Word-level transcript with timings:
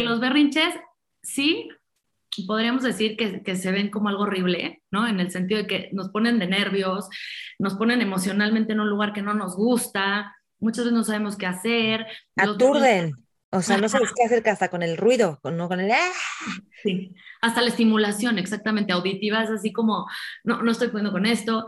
Los 0.00 0.20
berrinches, 0.20 0.74
sí, 1.22 1.68
podríamos 2.46 2.82
decir 2.82 3.16
que, 3.16 3.42
que, 3.42 3.56
se 3.56 3.70
ven 3.70 3.90
como 3.90 4.08
algo 4.08 4.24
horrible, 4.24 4.82
¿no? 4.90 5.06
En 5.06 5.20
el 5.20 5.30
sentido 5.30 5.62
de 5.62 5.66
que 5.66 5.88
nos 5.92 6.10
ponen 6.10 6.38
de 6.38 6.46
nervios, 6.46 7.08
nos 7.58 7.74
ponen 7.74 8.02
emocionalmente 8.02 8.72
en 8.72 8.80
un 8.80 8.90
lugar 8.90 9.12
que 9.12 9.22
no 9.22 9.34
nos 9.34 9.56
gusta, 9.56 10.34
muchas 10.58 10.84
veces 10.84 10.96
no 10.96 11.04
sabemos 11.04 11.36
qué 11.36 11.46
hacer. 11.46 12.06
Aturden. 12.36 13.14
O 13.50 13.62
sea, 13.62 13.78
no 13.78 13.88
sabes 13.88 14.12
qué 14.14 14.24
hacer 14.24 14.46
hasta 14.48 14.68
con 14.68 14.82
el 14.82 14.96
ruido, 14.96 15.40
no 15.44 15.68
con 15.68 15.80
el... 15.80 15.90
¡ah! 15.90 16.12
Sí, 16.82 17.14
hasta 17.40 17.62
la 17.62 17.68
estimulación, 17.68 18.38
exactamente, 18.38 18.92
auditiva, 18.92 19.42
es 19.42 19.50
así 19.50 19.72
como, 19.72 20.06
no, 20.44 20.62
no 20.62 20.72
estoy 20.72 20.88
pudiendo 20.88 21.12
con 21.12 21.26
esto. 21.26 21.66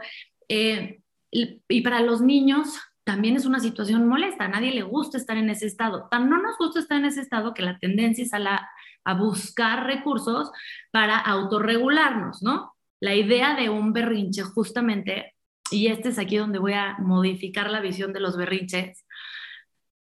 Eh, 0.48 1.00
y 1.30 1.80
para 1.82 2.00
los 2.00 2.20
niños 2.20 2.78
también 3.08 3.36
es 3.36 3.46
una 3.46 3.58
situación 3.58 4.06
molesta, 4.06 4.44
a 4.44 4.48
nadie 4.48 4.70
le 4.70 4.82
gusta 4.82 5.16
estar 5.16 5.38
en 5.38 5.48
ese 5.48 5.64
estado. 5.64 6.08
Tan 6.10 6.28
no 6.28 6.42
nos 6.42 6.58
gusta 6.58 6.78
estar 6.78 6.98
en 6.98 7.06
ese 7.06 7.22
estado 7.22 7.54
que 7.54 7.62
la 7.62 7.78
tendencia 7.78 8.22
es 8.22 8.34
a, 8.34 8.38
la, 8.38 8.68
a 9.02 9.14
buscar 9.14 9.86
recursos 9.86 10.50
para 10.90 11.16
autorregularnos, 11.16 12.42
¿no? 12.42 12.74
La 13.00 13.14
idea 13.14 13.56
de 13.56 13.70
un 13.70 13.94
berrinche 13.94 14.42
justamente, 14.42 15.34
y 15.70 15.86
este 15.86 16.10
es 16.10 16.18
aquí 16.18 16.36
donde 16.36 16.58
voy 16.58 16.74
a 16.74 16.98
modificar 16.98 17.70
la 17.70 17.80
visión 17.80 18.12
de 18.12 18.20
los 18.20 18.36
berrinches, 18.36 19.06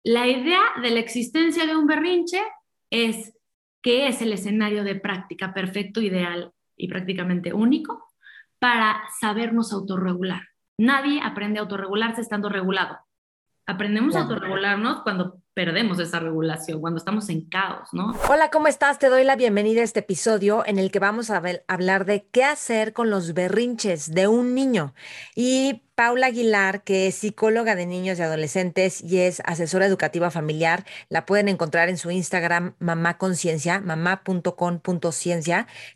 la 0.02 0.26
idea 0.26 0.62
de 0.82 0.90
la 0.90 0.98
existencia 0.98 1.64
de 1.64 1.76
un 1.76 1.86
berrinche 1.86 2.42
es 2.90 3.32
que 3.82 4.08
es 4.08 4.20
el 4.20 4.32
escenario 4.32 4.82
de 4.82 4.96
práctica 4.96 5.54
perfecto, 5.54 6.00
ideal 6.00 6.50
y 6.76 6.88
prácticamente 6.88 7.52
único 7.52 8.04
para 8.58 9.00
sabernos 9.20 9.72
autorregular. 9.72 10.42
Nadie 10.78 11.20
aprende 11.22 11.58
a 11.58 11.62
autorregularse 11.62 12.20
estando 12.20 12.48
regulado. 12.48 12.98
Aprendemos 13.66 14.14
a 14.14 14.22
autorregularnos 14.22 15.02
cuando 15.02 15.42
perdemos 15.56 15.98
esa 16.00 16.20
regulación, 16.20 16.82
cuando 16.82 16.98
estamos 16.98 17.30
en 17.30 17.40
caos, 17.48 17.88
¿no? 17.94 18.14
Hola, 18.28 18.50
¿cómo 18.50 18.68
estás? 18.68 18.98
Te 18.98 19.08
doy 19.08 19.24
la 19.24 19.36
bienvenida 19.36 19.80
a 19.80 19.84
este 19.84 20.00
episodio 20.00 20.62
en 20.66 20.78
el 20.78 20.90
que 20.90 20.98
vamos 20.98 21.30
a 21.30 21.42
hablar 21.66 22.04
de 22.04 22.26
qué 22.30 22.44
hacer 22.44 22.92
con 22.92 23.08
los 23.08 23.32
berrinches 23.32 24.12
de 24.12 24.28
un 24.28 24.54
niño. 24.54 24.92
Y 25.34 25.84
Paula 25.94 26.26
Aguilar, 26.26 26.84
que 26.84 27.06
es 27.06 27.14
psicóloga 27.14 27.74
de 27.74 27.86
niños 27.86 28.18
y 28.18 28.22
adolescentes 28.22 29.02
y 29.02 29.20
es 29.20 29.40
asesora 29.46 29.86
educativa 29.86 30.30
familiar, 30.30 30.84
la 31.08 31.24
pueden 31.24 31.48
encontrar 31.48 31.88
en 31.88 31.96
su 31.96 32.10
Instagram 32.10 32.74
mamá 32.78 33.16
conciencia, 33.16 33.80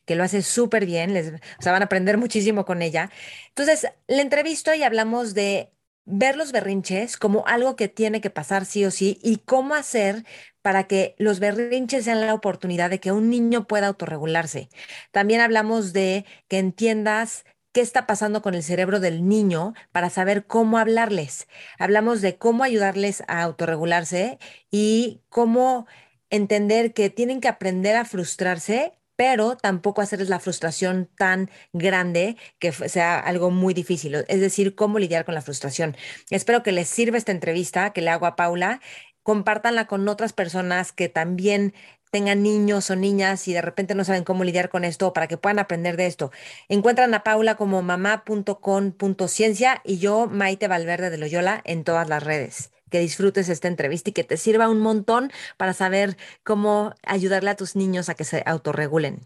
que 0.06 0.14
lo 0.14 0.24
hace 0.24 0.40
súper 0.40 0.86
bien, 0.86 1.12
les, 1.12 1.34
o 1.34 1.62
sea, 1.62 1.72
van 1.72 1.82
a 1.82 1.84
aprender 1.84 2.16
muchísimo 2.16 2.64
con 2.64 2.80
ella. 2.80 3.10
Entonces, 3.48 3.86
le 4.08 4.22
entrevisto 4.22 4.72
y 4.72 4.84
hablamos 4.84 5.34
de 5.34 5.70
ver 6.10 6.36
los 6.36 6.52
berrinches 6.52 7.16
como 7.16 7.46
algo 7.46 7.76
que 7.76 7.88
tiene 7.88 8.20
que 8.20 8.30
pasar 8.30 8.64
sí 8.64 8.84
o 8.84 8.90
sí 8.90 9.18
y 9.22 9.38
cómo 9.38 9.74
hacer 9.74 10.24
para 10.62 10.84
que 10.84 11.14
los 11.18 11.40
berrinches 11.40 12.04
sean 12.04 12.20
la 12.20 12.34
oportunidad 12.34 12.90
de 12.90 13.00
que 13.00 13.12
un 13.12 13.30
niño 13.30 13.66
pueda 13.66 13.88
autorregularse. 13.88 14.68
También 15.12 15.40
hablamos 15.40 15.92
de 15.92 16.24
que 16.48 16.58
entiendas 16.58 17.44
qué 17.72 17.80
está 17.80 18.06
pasando 18.06 18.42
con 18.42 18.54
el 18.54 18.62
cerebro 18.62 19.00
del 19.00 19.28
niño 19.28 19.74
para 19.92 20.10
saber 20.10 20.46
cómo 20.46 20.78
hablarles. 20.78 21.48
Hablamos 21.78 22.20
de 22.20 22.36
cómo 22.36 22.64
ayudarles 22.64 23.22
a 23.28 23.42
autorregularse 23.42 24.38
y 24.70 25.22
cómo 25.28 25.86
entender 26.30 26.92
que 26.94 27.10
tienen 27.10 27.40
que 27.40 27.48
aprender 27.48 27.96
a 27.96 28.04
frustrarse 28.04 28.99
pero 29.20 29.54
tampoco 29.54 30.00
hacerles 30.00 30.30
la 30.30 30.40
frustración 30.40 31.10
tan 31.14 31.50
grande 31.74 32.38
que 32.58 32.72
sea 32.72 33.18
algo 33.18 33.50
muy 33.50 33.74
difícil, 33.74 34.14
es 34.14 34.40
decir, 34.40 34.74
cómo 34.74 34.98
lidiar 34.98 35.26
con 35.26 35.34
la 35.34 35.42
frustración. 35.42 35.94
Espero 36.30 36.62
que 36.62 36.72
les 36.72 36.88
sirva 36.88 37.18
esta 37.18 37.30
entrevista 37.30 37.92
que 37.92 38.00
le 38.00 38.08
hago 38.08 38.24
a 38.24 38.34
Paula, 38.34 38.80
compártanla 39.22 39.86
con 39.86 40.08
otras 40.08 40.32
personas 40.32 40.92
que 40.92 41.10
también 41.10 41.74
tengan 42.10 42.42
niños 42.42 42.88
o 42.88 42.96
niñas 42.96 43.46
y 43.46 43.52
de 43.52 43.60
repente 43.60 43.94
no 43.94 44.04
saben 44.04 44.24
cómo 44.24 44.42
lidiar 44.42 44.70
con 44.70 44.86
esto 44.86 45.12
para 45.12 45.26
que 45.26 45.36
puedan 45.36 45.58
aprender 45.58 45.98
de 45.98 46.06
esto. 46.06 46.30
Encuentran 46.70 47.12
a 47.12 47.22
Paula 47.22 47.56
como 47.56 47.82
mamá.com.ciencia 47.82 49.82
y 49.84 49.98
yo, 49.98 50.28
Maite 50.28 50.66
Valverde 50.66 51.10
de 51.10 51.18
Loyola, 51.18 51.60
en 51.66 51.84
todas 51.84 52.08
las 52.08 52.22
redes 52.22 52.70
que 52.90 53.00
disfrutes 53.00 53.48
esta 53.48 53.68
entrevista 53.68 54.10
y 54.10 54.12
que 54.12 54.24
te 54.24 54.36
sirva 54.36 54.68
un 54.68 54.80
montón 54.80 55.32
para 55.56 55.72
saber 55.72 56.16
cómo 56.44 56.94
ayudarle 57.06 57.50
a 57.50 57.56
tus 57.56 57.76
niños 57.76 58.08
a 58.08 58.14
que 58.14 58.24
se 58.24 58.42
autorregulen. 58.44 59.20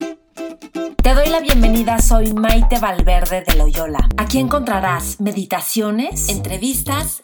Te 1.03 1.13
doy 1.13 1.29
la 1.29 1.41
bienvenida, 1.41 1.99
soy 1.99 2.33
Maite 2.33 2.79
Valverde 2.79 3.45
de 3.47 3.55
Loyola. 3.57 4.09
Aquí 4.17 4.39
encontrarás 4.39 5.21
meditaciones, 5.21 6.31
entrevistas 6.31 7.24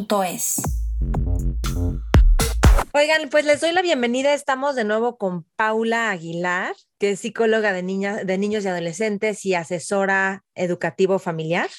es. 0.23 0.61
Oigan, 2.93 3.29
pues 3.29 3.45
les 3.45 3.61
doy 3.61 3.71
la 3.71 3.81
bienvenida. 3.81 4.33
Estamos 4.33 4.75
de 4.75 4.83
nuevo 4.83 5.17
con 5.17 5.45
Paula 5.55 6.09
Aguilar, 6.09 6.75
que 6.99 7.11
es 7.11 7.21
psicóloga 7.21 7.71
de, 7.71 7.83
niñas, 7.83 8.27
de 8.27 8.37
niños 8.37 8.65
y 8.65 8.67
adolescentes 8.67 9.45
y 9.45 9.53
asesora 9.53 10.43
educativo 10.55 11.17
familiar. 11.17 11.69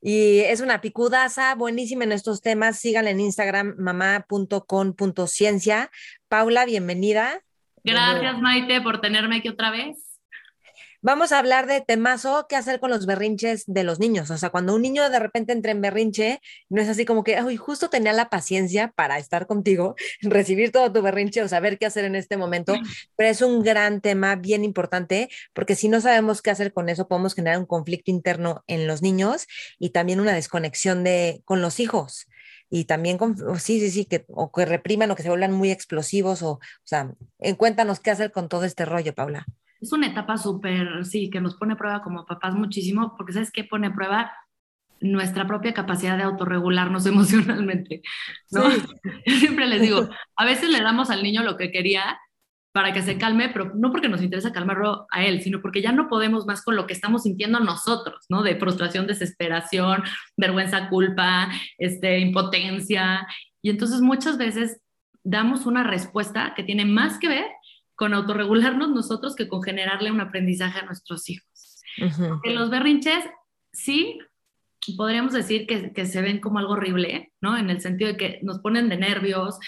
Y 0.00 0.40
es 0.40 0.60
una 0.60 0.80
picudaza, 0.80 1.54
buenísima 1.54 2.04
en 2.04 2.12
estos 2.12 2.42
temas. 2.42 2.78
Síganla 2.78 3.10
en 3.10 3.20
Instagram, 3.20 3.76
mamá.con.ciencia. 3.78 5.90
Paula, 6.28 6.66
bienvenida. 6.66 7.40
Gracias, 7.84 8.38
Maite, 8.40 8.80
por 8.82 9.00
tenerme 9.00 9.36
aquí 9.36 9.48
otra 9.48 9.70
vez. 9.70 10.11
Vamos 11.04 11.32
a 11.32 11.40
hablar 11.40 11.66
de 11.66 11.80
temazo, 11.80 12.46
qué 12.48 12.54
hacer 12.54 12.78
con 12.78 12.88
los 12.88 13.06
berrinches 13.06 13.64
de 13.66 13.82
los 13.82 13.98
niños. 13.98 14.30
O 14.30 14.38
sea, 14.38 14.50
cuando 14.50 14.72
un 14.72 14.82
niño 14.82 15.10
de 15.10 15.18
repente 15.18 15.52
entra 15.52 15.72
en 15.72 15.80
berrinche, 15.80 16.40
no 16.68 16.80
es 16.80 16.88
así 16.88 17.04
como 17.04 17.24
que, 17.24 17.42
uy, 17.42 17.56
justo 17.56 17.90
tenía 17.90 18.12
la 18.12 18.30
paciencia 18.30 18.92
para 18.94 19.18
estar 19.18 19.48
contigo, 19.48 19.96
recibir 20.22 20.70
todo 20.70 20.92
tu 20.92 21.02
berrinche 21.02 21.42
o 21.42 21.48
saber 21.48 21.76
qué 21.76 21.86
hacer 21.86 22.04
en 22.04 22.14
este 22.14 22.36
momento, 22.36 22.76
pero 23.16 23.28
es 23.28 23.42
un 23.42 23.64
gran 23.64 24.00
tema 24.00 24.36
bien 24.36 24.62
importante 24.62 25.28
porque 25.52 25.74
si 25.74 25.88
no 25.88 26.00
sabemos 26.00 26.40
qué 26.40 26.50
hacer 26.50 26.72
con 26.72 26.88
eso, 26.88 27.08
podemos 27.08 27.34
generar 27.34 27.58
un 27.58 27.66
conflicto 27.66 28.12
interno 28.12 28.62
en 28.68 28.86
los 28.86 29.02
niños 29.02 29.48
y 29.80 29.90
también 29.90 30.20
una 30.20 30.34
desconexión 30.34 31.02
de, 31.02 31.42
con 31.44 31.60
los 31.60 31.80
hijos. 31.80 32.28
Y 32.70 32.84
también 32.84 33.18
con, 33.18 33.36
sí, 33.58 33.80
sí, 33.80 33.90
sí, 33.90 34.04
que, 34.04 34.24
o 34.28 34.52
que 34.52 34.64
repriman 34.66 35.10
o 35.10 35.16
que 35.16 35.24
se 35.24 35.28
vuelvan 35.30 35.52
muy 35.52 35.72
explosivos 35.72 36.42
o, 36.42 36.52
o 36.52 36.60
sea, 36.84 37.12
cuéntanos 37.58 37.98
qué 37.98 38.12
hacer 38.12 38.30
con 38.30 38.48
todo 38.48 38.64
este 38.64 38.84
rollo, 38.84 39.14
Paula 39.16 39.46
es 39.82 39.92
una 39.92 40.06
etapa 40.06 40.38
súper, 40.38 41.04
sí, 41.04 41.28
que 41.28 41.40
nos 41.40 41.56
pone 41.56 41.74
a 41.74 41.76
prueba 41.76 42.02
como 42.02 42.24
papás 42.24 42.54
muchísimo, 42.54 43.14
porque 43.16 43.32
¿sabes 43.32 43.50
qué 43.50 43.64
pone 43.64 43.88
a 43.88 43.94
prueba? 43.94 44.32
Nuestra 45.00 45.48
propia 45.48 45.74
capacidad 45.74 46.16
de 46.16 46.22
autorregularnos 46.22 47.04
emocionalmente, 47.06 48.02
¿no? 48.52 48.62
siempre 49.26 49.66
les 49.66 49.82
digo, 49.82 50.08
a 50.36 50.44
veces 50.44 50.70
le 50.70 50.80
damos 50.80 51.10
al 51.10 51.24
niño 51.24 51.42
lo 51.42 51.56
que 51.56 51.72
quería 51.72 52.18
para 52.70 52.92
que 52.92 53.02
se 53.02 53.18
calme, 53.18 53.50
pero 53.50 53.72
no 53.74 53.90
porque 53.90 54.08
nos 54.08 54.22
interesa 54.22 54.52
calmarlo 54.52 55.06
a 55.10 55.24
él, 55.24 55.42
sino 55.42 55.60
porque 55.60 55.82
ya 55.82 55.92
no 55.92 56.08
podemos 56.08 56.46
más 56.46 56.62
con 56.62 56.74
lo 56.74 56.86
que 56.86 56.94
estamos 56.94 57.24
sintiendo 57.24 57.60
nosotros, 57.60 58.24
¿no? 58.30 58.42
De 58.42 58.56
frustración, 58.56 59.06
desesperación, 59.06 60.02
vergüenza, 60.38 60.88
culpa, 60.88 61.50
este, 61.76 62.20
impotencia. 62.20 63.26
Y 63.60 63.68
entonces 63.68 64.00
muchas 64.00 64.38
veces 64.38 64.80
damos 65.22 65.66
una 65.66 65.82
respuesta 65.82 66.54
que 66.54 66.62
tiene 66.62 66.86
más 66.86 67.18
que 67.18 67.28
ver 67.28 67.46
con 67.94 68.14
autorregularnos 68.14 68.90
nosotros 68.90 69.36
que 69.36 69.48
con 69.48 69.62
generarle 69.62 70.10
un 70.10 70.20
aprendizaje 70.20 70.80
a 70.80 70.86
nuestros 70.86 71.28
hijos. 71.28 71.82
En 71.96 72.54
los 72.54 72.70
berrinches, 72.70 73.24
sí, 73.72 74.18
podríamos 74.96 75.32
decir 75.32 75.66
que, 75.66 75.92
que, 75.92 76.06
se 76.06 76.22
ven 76.22 76.40
como 76.40 76.58
algo 76.58 76.72
horrible, 76.72 77.32
¿no? 77.40 77.56
En 77.56 77.70
el 77.70 77.80
sentido 77.80 78.10
de 78.10 78.16
que 78.16 78.40
nos 78.42 78.60
ponen 78.60 78.88
de 78.88 78.96
nervios, 78.96 79.58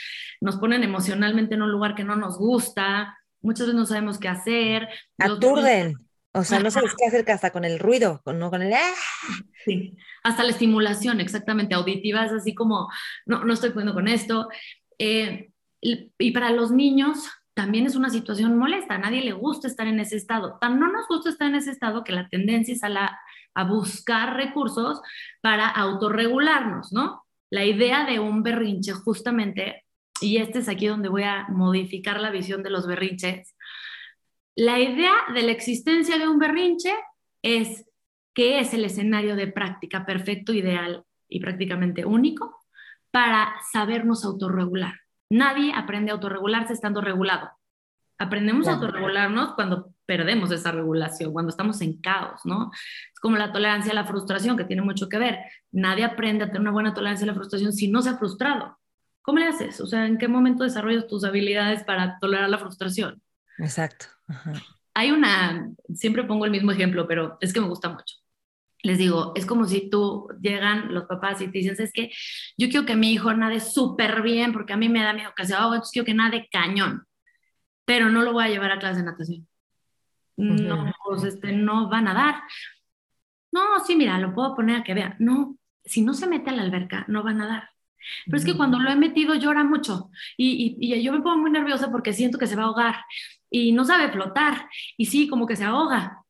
nos 0.41 0.56
ponen 0.56 0.82
emocionalmente 0.82 1.55
en 1.55 1.62
un 1.62 1.71
lugar 1.71 1.94
que 1.94 2.05
no 2.05 2.17
nos 2.17 2.38
gusta, 2.38 3.17
muchas 3.44 3.67
veces 3.67 3.79
no 3.79 3.87
sabemos 3.87 4.19
qué 4.19 4.29
hacer. 4.29 4.88
Aturden. 5.19 5.94
O 6.37 6.43
sea, 6.43 6.59
no 6.59 6.70
sabes 6.73 6.94
qué 6.99 7.06
hacer 7.06 7.31
hasta 7.31 7.53
con 7.53 7.65
el 7.65 7.79
ruido, 7.79 8.20
no 8.27 8.50
con 8.50 8.61
el... 8.61 8.73
¡ah! 8.73 8.94
Sí, 9.65 9.97
hasta 10.25 10.43
la 10.43 10.50
estimulación, 10.50 11.20
exactamente, 11.20 11.77
auditiva, 11.77 12.25
es 12.25 12.32
así 12.32 12.56
como, 12.56 12.91
no, 13.25 13.44
no 13.44 13.55
estoy 13.55 13.70
pudiendo 13.70 13.94
con 13.94 14.09
esto. 14.09 14.49
Eh, 14.99 15.53
y 15.81 16.31
para 16.32 16.50
los 16.50 16.73
niños, 16.73 17.29
también 17.55 17.87
es 17.87 17.95
una 17.95 18.11
situación 18.11 18.59
molesta, 18.59 18.95
a 18.95 18.99
nadie 18.99 19.23
le 19.23 19.33
gusta 19.33 19.69
estar 19.69 19.87
en 19.87 20.01
ese 20.01 20.17
estado. 20.17 20.59
Tan 20.61 20.81
no 20.81 20.91
nos 20.91 21.06
gusta 21.06 21.31
estar 21.31 21.49
en 21.49 21.55
ese 21.55 21.71
estado 21.71 22.03
que 22.03 22.12
la 22.12 22.29
tendencia 22.29 22.75
es 22.75 22.83
a, 22.83 22.89
la, 22.89 23.19
a 23.55 23.65
buscar 23.65 24.37
recursos 24.37 25.01
para 25.41 25.69
autorregularnos, 25.69 26.93
¿no? 26.93 27.25
La 27.51 27.65
idea 27.65 28.05
de 28.05 28.19
un 28.19 28.43
berrinche 28.43 28.93
justamente, 28.93 29.85
y 30.21 30.39
este 30.39 30.59
es 30.59 30.69
aquí 30.69 30.87
donde 30.87 31.09
voy 31.09 31.23
a 31.23 31.47
modificar 31.49 32.21
la 32.21 32.31
visión 32.31 32.65
de 32.65 32.71
los 32.71 32.87
berrinches, 32.87 33.55
la 34.56 34.81
idea 34.81 35.15
de 35.33 35.43
la 35.43 35.53
existencia 35.53 36.19
de 36.19 36.29
un 36.29 36.39
berrinche 36.39 36.93
es 37.43 37.85
que 38.35 38.59
es 38.59 38.75
el 38.75 38.85
escenario 38.85 39.37
de 39.37 39.47
práctica 39.47 40.05
perfecto, 40.05 40.53
ideal 40.53 41.05
y 41.29 41.41
prácticamente 41.41 42.05
único 42.05 42.61
para 43.12 43.55
sabernos 43.73 44.25
autorregular. 44.25 45.04
Nadie 45.31 45.73
aprende 45.75 46.11
a 46.11 46.15
autorregularse 46.15 46.73
estando 46.73 47.00
regulado. 47.00 47.50
Aprendemos 48.19 48.69
a 48.69 48.75
autorregularnos 48.75 49.55
cuando 49.55 49.93
perdemos 50.06 50.50
esa 50.50 50.71
regulación, 50.71 51.32
cuando 51.32 51.50
estamos 51.50 51.81
en 51.81 52.00
caos, 52.00 52.41
¿no? 52.44 52.71
Es 53.12 53.21
como 53.21 53.37
la 53.37 53.53
tolerancia 53.53 53.93
a 53.93 53.94
la 53.94 54.05
frustración, 54.05 54.56
que 54.56 54.65
tiene 54.65 54.82
mucho 54.82 55.09
que 55.09 55.19
ver. 55.19 55.38
Nadie 55.73 56.05
aprende 56.05 56.44
a 56.44 56.47
tener 56.49 56.61
una 56.61 56.71
buena 56.71 56.94
tolerancia 56.94 57.25
a 57.25 57.29
la 57.29 57.35
frustración 57.35 57.73
si 57.73 57.88
no 57.88 58.03
se 58.03 58.11
ha 58.11 58.19
frustrado. 58.19 58.79
¿Cómo 59.23 59.38
le 59.38 59.47
haces? 59.47 59.81
O 59.81 59.87
sea, 59.87 60.06
¿en 60.06 60.19
qué 60.19 60.29
momento 60.29 60.65
desarrollas 60.65 61.06
tus 61.06 61.25
habilidades 61.25 61.82
para 61.82 62.19
tolerar 62.19 62.49
la 62.50 62.59
frustración? 62.59 63.23
Exacto. 63.59 64.06
Hay 64.93 65.11
una, 65.11 65.70
siempre 65.94 66.25
pongo 66.25 66.44
el 66.44 66.50
mismo 66.50 66.70
ejemplo, 66.70 67.09
pero 67.09 67.38
es 67.41 67.53
que 67.53 67.61
me 67.61 67.69
gusta 67.69 67.88
mucho. 67.88 68.17
Les 68.84 68.98
digo, 68.98 69.32
es 69.34 69.46
como 69.46 69.66
si 69.66 69.88
tú 69.88 70.28
llegan 70.42 70.92
los 70.92 71.06
papás 71.06 71.40
y 71.40 71.46
te 71.46 71.58
dicen, 71.58 71.75
es 71.78 71.92
que 71.92 72.10
yo 72.58 72.69
quiero 72.69 72.84
que 72.84 72.96
mi 72.96 73.12
hijo 73.12 73.32
nade 73.32 73.58
súper 73.58 74.20
bien 74.20 74.52
porque 74.52 74.75
a 74.75 74.76
mí 74.76 74.90
me 74.90 75.02
da 75.02 75.14
miedo 75.14 75.32
que 75.34 75.46
se 75.46 75.54
ahogue, 75.54 75.76
entonces 75.76 75.92
quiero 75.92 76.04
que 76.04 76.14
nade 76.14 76.48
cañón, 76.52 77.06
pero 77.86 78.10
no 78.10 78.22
lo 78.22 78.34
voy 78.34 78.44
a 78.44 78.48
llevar 78.48 78.72
a 78.72 78.78
clase 78.78 79.00
de 79.00 79.06
natación. 79.06 79.48
No, 80.36 80.92
pues 81.06 81.25
este, 81.25 81.52
no 81.52 81.88
va 81.88 81.98
a 81.98 82.02
nadar. 82.02 82.42
No, 83.52 83.62
sí, 83.86 83.96
mira, 83.96 84.19
lo 84.19 84.34
puedo 84.34 84.54
poner 84.54 84.81
a 84.81 84.84
que 84.84 84.94
vea. 84.94 85.16
No, 85.19 85.56
si 85.82 86.02
no 86.02 86.12
se 86.12 86.26
mete 86.26 86.50
a 86.50 86.52
la 86.52 86.62
alberca, 86.62 87.06
no 87.08 87.25
va 87.25 87.31
a 87.31 87.34
nadar. 87.34 87.70
Pero 88.26 88.36
es 88.36 88.44
que 88.44 88.56
cuando 88.56 88.78
lo 88.78 88.90
he 88.90 88.96
metido 88.96 89.34
llora 89.34 89.64
mucho 89.64 90.10
y, 90.36 90.76
y, 90.78 91.02
yo 91.02 91.10
me 91.10 91.22
pongo 91.22 91.38
muy 91.38 91.50
nerviosa 91.50 91.90
porque 91.90 92.12
siento 92.12 92.36
que 92.36 92.46
se 92.46 92.54
va 92.54 92.64
a 92.64 92.66
ahogar 92.66 92.96
y 93.48 93.72
no 93.72 93.86
sabe 93.86 94.12
flotar 94.12 94.69
y 94.98 95.06
sí, 95.06 95.26
como 95.26 95.46
que 95.46 95.56
se 95.56 95.64
ahoga. 95.64 96.24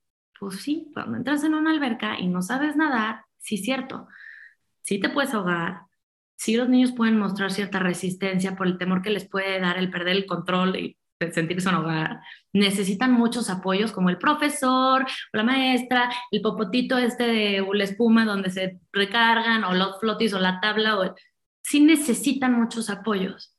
Pues 0.44 0.60
sí, 0.60 0.90
cuando 0.92 1.16
entras 1.16 1.42
en 1.42 1.54
una 1.54 1.70
alberca 1.70 2.20
y 2.20 2.26
no 2.26 2.42
sabes 2.42 2.76
nadar, 2.76 3.24
sí, 3.38 3.56
cierto, 3.56 4.08
sí 4.82 5.00
te 5.00 5.08
puedes 5.08 5.32
ahogar, 5.32 5.84
sí 6.36 6.54
los 6.54 6.68
niños 6.68 6.92
pueden 6.92 7.18
mostrar 7.18 7.50
cierta 7.50 7.78
resistencia 7.78 8.54
por 8.54 8.66
el 8.66 8.76
temor 8.76 9.00
que 9.00 9.08
les 9.08 9.26
puede 9.26 9.58
dar 9.58 9.78
el 9.78 9.90
perder 9.90 10.16
el 10.16 10.26
control 10.26 10.76
y 10.76 10.98
sentir 11.32 11.56
que 11.56 11.62
son 11.62 11.76
hogar, 11.76 12.20
necesitan 12.52 13.12
muchos 13.12 13.48
apoyos 13.48 13.90
como 13.90 14.10
el 14.10 14.18
profesor 14.18 15.04
o 15.04 15.36
la 15.36 15.44
maestra, 15.44 16.12
el 16.30 16.42
popotito 16.42 16.98
este 16.98 17.24
de 17.24 17.66
la 17.72 17.84
espuma 17.84 18.26
donde 18.26 18.50
se 18.50 18.80
recargan 18.92 19.64
o 19.64 19.72
los 19.72 19.98
flotis 19.98 20.34
o 20.34 20.38
la 20.40 20.60
tabla 20.60 20.98
o 20.98 21.14
sí 21.62 21.80
necesitan 21.80 22.52
muchos 22.52 22.90
apoyos. 22.90 23.53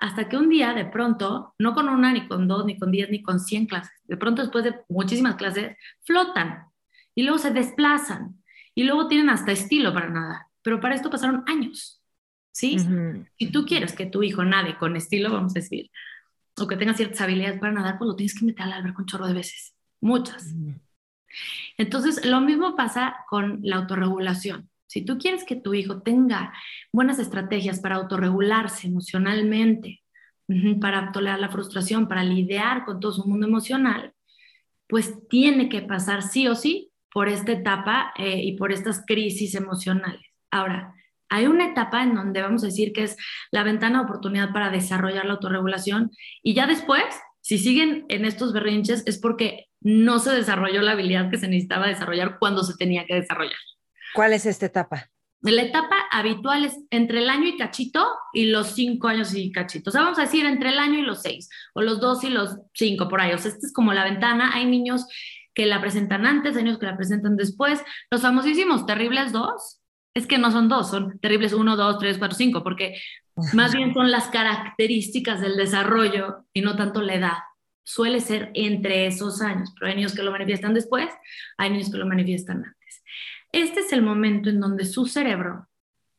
Hasta 0.00 0.28
que 0.28 0.36
un 0.36 0.48
día, 0.48 0.74
de 0.74 0.84
pronto, 0.84 1.54
no 1.58 1.74
con 1.74 1.88
una, 1.88 2.12
ni 2.12 2.28
con 2.28 2.46
dos, 2.46 2.64
ni 2.64 2.78
con 2.78 2.90
diez, 2.90 3.10
ni 3.10 3.22
con 3.22 3.40
cien 3.40 3.66
clases, 3.66 3.92
de 4.04 4.16
pronto 4.16 4.42
después 4.42 4.64
de 4.64 4.74
muchísimas 4.88 5.36
clases, 5.36 5.76
flotan 6.04 6.66
y 7.14 7.22
luego 7.22 7.38
se 7.38 7.50
desplazan 7.50 8.42
y 8.74 8.84
luego 8.84 9.08
tienen 9.08 9.28
hasta 9.28 9.52
estilo 9.52 9.92
para 9.92 10.08
nadar. 10.08 10.42
Pero 10.62 10.80
para 10.80 10.94
esto 10.94 11.10
pasaron 11.10 11.42
años, 11.46 12.02
¿sí? 12.52 12.78
Si 13.38 13.50
tú 13.50 13.64
quieres 13.64 13.92
que 13.92 14.06
tu 14.06 14.22
hijo 14.22 14.44
nade 14.44 14.76
con 14.78 14.96
estilo, 14.96 15.32
vamos 15.32 15.52
a 15.52 15.60
decir, 15.60 15.90
o 16.56 16.66
que 16.66 16.76
tenga 16.76 16.94
ciertas 16.94 17.20
habilidades 17.20 17.58
para 17.58 17.72
nadar, 17.72 17.98
pues 17.98 18.08
lo 18.08 18.16
tienes 18.16 18.38
que 18.38 18.44
meter 18.44 18.66
al 18.66 18.72
alberca 18.72 19.00
un 19.00 19.06
chorro 19.06 19.26
de 19.26 19.34
veces, 19.34 19.74
muchas. 20.00 20.54
Entonces, 21.76 22.24
lo 22.24 22.40
mismo 22.40 22.76
pasa 22.76 23.16
con 23.28 23.60
la 23.62 23.76
autorregulación. 23.76 24.67
Si 24.88 25.02
tú 25.02 25.18
quieres 25.18 25.44
que 25.44 25.54
tu 25.54 25.74
hijo 25.74 26.02
tenga 26.02 26.52
buenas 26.92 27.18
estrategias 27.18 27.78
para 27.78 27.96
autorregularse 27.96 28.88
emocionalmente, 28.88 30.02
para 30.80 31.12
tolerar 31.12 31.38
la 31.38 31.50
frustración, 31.50 32.08
para 32.08 32.24
lidiar 32.24 32.84
con 32.86 32.98
todo 32.98 33.12
su 33.12 33.28
mundo 33.28 33.46
emocional, 33.46 34.14
pues 34.88 35.14
tiene 35.28 35.68
que 35.68 35.82
pasar 35.82 36.22
sí 36.22 36.48
o 36.48 36.54
sí 36.54 36.90
por 37.12 37.28
esta 37.28 37.52
etapa 37.52 38.12
eh, 38.16 38.40
y 38.42 38.56
por 38.56 38.72
estas 38.72 39.04
crisis 39.06 39.54
emocionales. 39.54 40.22
Ahora, 40.50 40.94
hay 41.28 41.46
una 41.46 41.66
etapa 41.66 42.02
en 42.02 42.14
donde 42.14 42.40
vamos 42.40 42.62
a 42.62 42.66
decir 42.66 42.94
que 42.94 43.04
es 43.04 43.18
la 43.50 43.62
ventana 43.62 43.98
de 43.98 44.04
oportunidad 44.06 44.52
para 44.54 44.70
desarrollar 44.70 45.26
la 45.26 45.34
autorregulación 45.34 46.10
y 46.42 46.54
ya 46.54 46.66
después, 46.66 47.04
si 47.42 47.58
siguen 47.58 48.06
en 48.08 48.24
estos 48.24 48.54
berrinches, 48.54 49.06
es 49.06 49.18
porque 49.18 49.66
no 49.82 50.18
se 50.18 50.32
desarrolló 50.32 50.80
la 50.80 50.92
habilidad 50.92 51.30
que 51.30 51.36
se 51.36 51.48
necesitaba 51.48 51.88
desarrollar 51.88 52.38
cuando 52.38 52.62
se 52.64 52.76
tenía 52.76 53.04
que 53.04 53.16
desarrollar. 53.16 53.58
¿Cuál 54.18 54.32
es 54.32 54.46
esta 54.46 54.66
etapa? 54.66 55.12
La 55.42 55.62
etapa 55.62 55.94
habitual 56.10 56.64
es 56.64 56.76
entre 56.90 57.20
el 57.20 57.30
año 57.30 57.46
y 57.46 57.56
cachito 57.56 58.04
y 58.32 58.46
los 58.46 58.74
cinco 58.74 59.06
años 59.06 59.32
y 59.32 59.52
cachito. 59.52 59.90
O 59.90 59.92
sea, 59.92 60.02
vamos 60.02 60.18
a 60.18 60.22
decir 60.22 60.44
entre 60.44 60.70
el 60.70 60.80
año 60.80 60.98
y 60.98 61.02
los 61.02 61.22
seis, 61.22 61.48
o 61.72 61.82
los 61.82 62.00
dos 62.00 62.24
y 62.24 62.30
los 62.30 62.58
cinco, 62.74 63.08
por 63.08 63.20
ahí. 63.20 63.32
O 63.32 63.38
sea, 63.38 63.52
esta 63.52 63.64
es 63.64 63.72
como 63.72 63.92
la 63.92 64.02
ventana. 64.02 64.50
Hay 64.54 64.66
niños 64.66 65.06
que 65.54 65.66
la 65.66 65.80
presentan 65.80 66.26
antes, 66.26 66.56
hay 66.56 66.64
niños 66.64 66.80
que 66.80 66.86
la 66.86 66.96
presentan 66.96 67.36
después. 67.36 67.80
Los 68.10 68.22
famosísimos 68.22 68.86
terribles 68.86 69.30
dos, 69.30 69.80
es 70.14 70.26
que 70.26 70.38
no 70.38 70.50
son 70.50 70.68
dos, 70.68 70.90
son 70.90 71.20
terribles 71.20 71.52
uno, 71.52 71.76
dos, 71.76 72.00
tres, 72.00 72.18
cuatro, 72.18 72.36
cinco, 72.36 72.64
porque 72.64 73.00
más 73.52 73.72
bien 73.72 73.94
son 73.94 74.10
las 74.10 74.26
características 74.26 75.40
del 75.40 75.56
desarrollo 75.56 76.44
y 76.52 76.62
no 76.62 76.74
tanto 76.74 77.02
la 77.02 77.14
edad. 77.14 77.38
Suele 77.84 78.18
ser 78.18 78.50
entre 78.54 79.06
esos 79.06 79.42
años, 79.42 79.72
pero 79.78 79.88
hay 79.88 79.94
niños 79.94 80.12
que 80.12 80.24
lo 80.24 80.32
manifiestan 80.32 80.74
después, 80.74 81.08
hay 81.56 81.70
niños 81.70 81.92
que 81.92 81.98
lo 81.98 82.06
manifiestan 82.06 82.64
antes. 82.64 82.77
Este 83.52 83.80
es 83.80 83.92
el 83.92 84.02
momento 84.02 84.50
en 84.50 84.60
donde 84.60 84.84
su 84.84 85.06
cerebro 85.06 85.68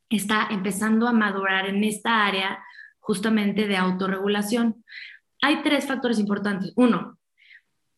está 0.10 0.48
empezando 0.50 1.08
a 1.08 1.14
madurar 1.14 1.68
en 1.68 1.84
esta 1.84 2.26
área 2.26 2.64
justamente 3.00 3.68
de 3.68 3.78
autorregulación. 3.78 4.84
Hay 5.42 5.62
tres 5.64 5.86
factores 5.86 6.20
importantes. 6.20 6.74
Uno, 6.76 7.20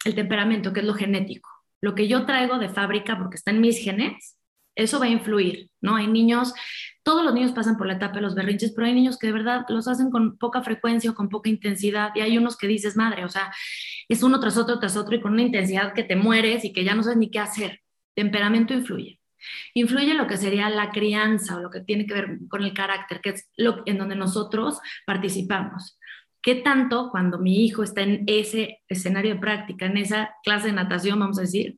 el 0.06 0.16
temperamento, 0.16 0.74
que 0.74 0.82
es 0.82 0.86
lo 0.86 0.94
genético. 0.94 1.50
Lo 1.80 1.96
que 1.96 2.08
yo 2.08 2.26
traigo 2.26 2.60
de 2.60 2.70
fábrica 2.70 3.18
porque 3.18 3.38
está 3.38 3.52
en 3.52 3.62
mis 3.62 3.80
genes, 3.80 4.38
eso 4.76 5.00
va 5.00 5.06
a 5.06 5.10
influir, 5.10 5.70
¿no? 5.82 5.96
Hay 5.96 6.08
niños, 6.08 6.54
todos 7.04 7.24
los 7.24 7.34
niños 7.34 7.52
pasan 7.52 7.78
por 7.78 7.88
la 7.88 7.94
etapa 7.94 8.16
de 8.16 8.22
los 8.22 8.36
berrinches, 8.36 8.72
pero 8.72 8.88
hay 8.88 8.94
niños 8.94 9.18
que 9.18 9.28
de 9.28 9.34
verdad 9.34 9.66
los 9.70 9.88
hacen 9.88 10.12
con 10.12 10.38
poca 10.38 10.62
frecuencia 10.64 11.12
o 11.12 11.16
con 11.16 11.30
poca 11.30 11.50
intensidad, 11.50 12.12
y 12.16 12.22
hay 12.22 12.38
unos 12.38 12.58
que 12.58 12.68
dices, 12.68 12.96
madre, 12.96 13.26
o 13.26 13.30
sea, 13.30 13.52
es 14.08 14.24
uno 14.24 14.40
tras 14.40 14.58
otro, 14.58 14.80
tras 14.80 14.96
otro, 14.96 15.16
y 15.16 15.22
con 15.22 15.34
una 15.34 15.42
intensidad 15.42 15.94
que 15.94 16.04
te 16.04 16.16
mueres 16.16 16.64
y 16.64 16.72
que 16.72 16.84
ya 16.84 16.96
no 16.96 17.04
sabes 17.04 17.18
ni 17.18 17.30
qué 17.30 17.40
hacer. 17.40 17.82
Temperamento 18.14 18.74
influye. 18.74 19.21
Influye 19.74 20.14
lo 20.14 20.28
que 20.28 20.38
sería 20.38 20.70
la 20.70 20.92
crianza 20.92 21.58
o 21.58 21.62
lo 21.62 21.70
que 21.70 21.82
tiene 21.82 22.06
que 22.06 22.14
ver 22.14 22.40
con 22.50 22.64
el 22.64 22.74
carácter, 22.74 23.22
que 23.22 23.30
es 23.32 23.50
lo 23.58 23.84
en 23.86 23.98
donde 23.98 24.16
nosotros 24.16 24.80
participamos. 25.06 25.98
¿Qué 26.42 26.56
tanto 26.56 27.10
cuando 27.12 27.38
mi 27.38 27.64
hijo 27.66 27.84
está 27.84 28.02
en 28.02 28.24
ese 28.28 28.80
escenario 28.88 29.36
de 29.36 29.40
práctica, 29.40 29.86
en 29.86 29.98
esa 29.98 30.36
clase 30.44 30.68
de 30.68 30.74
natación, 30.74 31.20
vamos 31.20 31.38
a 31.38 31.42
decir, 31.42 31.78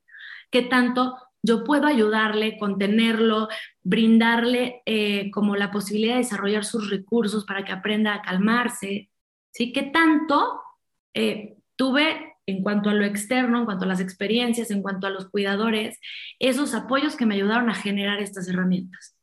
qué 0.50 0.62
tanto 0.62 1.18
yo 1.42 1.66
puedo 1.66 1.88
ayudarle, 1.88 2.58
contenerlo, 2.58 3.50
brindarle 3.82 4.82
eh, 4.86 5.30
como 5.32 5.58
la 5.58 5.72
posibilidad 5.72 6.14
de 6.14 6.20
desarrollar 6.20 6.64
sus 6.64 6.90
recursos 6.90 7.44
para 7.44 7.66
que 7.66 7.74
aprenda 7.74 8.14
a 8.14 8.22
calmarse? 8.22 9.10
¿Sí? 9.52 9.74
¿Qué 9.74 9.84
tanto 9.84 10.62
eh, 11.14 11.58
tuve 11.76 12.33
en 12.46 12.62
cuanto 12.62 12.90
a 12.90 12.94
lo 12.94 13.06
externo, 13.06 13.60
en 13.60 13.66
cuanto 13.66 13.86
a 13.86 13.88
las 13.88 14.00
experiencias, 14.00 14.72
en 14.72 14.82
cuanto 14.82 15.08
a 15.08 15.10
los 15.10 15.30
cuidadores, 15.30 16.00
esos 16.40 16.74
apoyos 16.74 17.16
que 17.16 17.26
me 17.26 17.36
ayudaron 17.36 17.70
a 17.70 17.76
generar 17.76 18.20
estas 18.20 18.48
herramientas. 18.48 19.16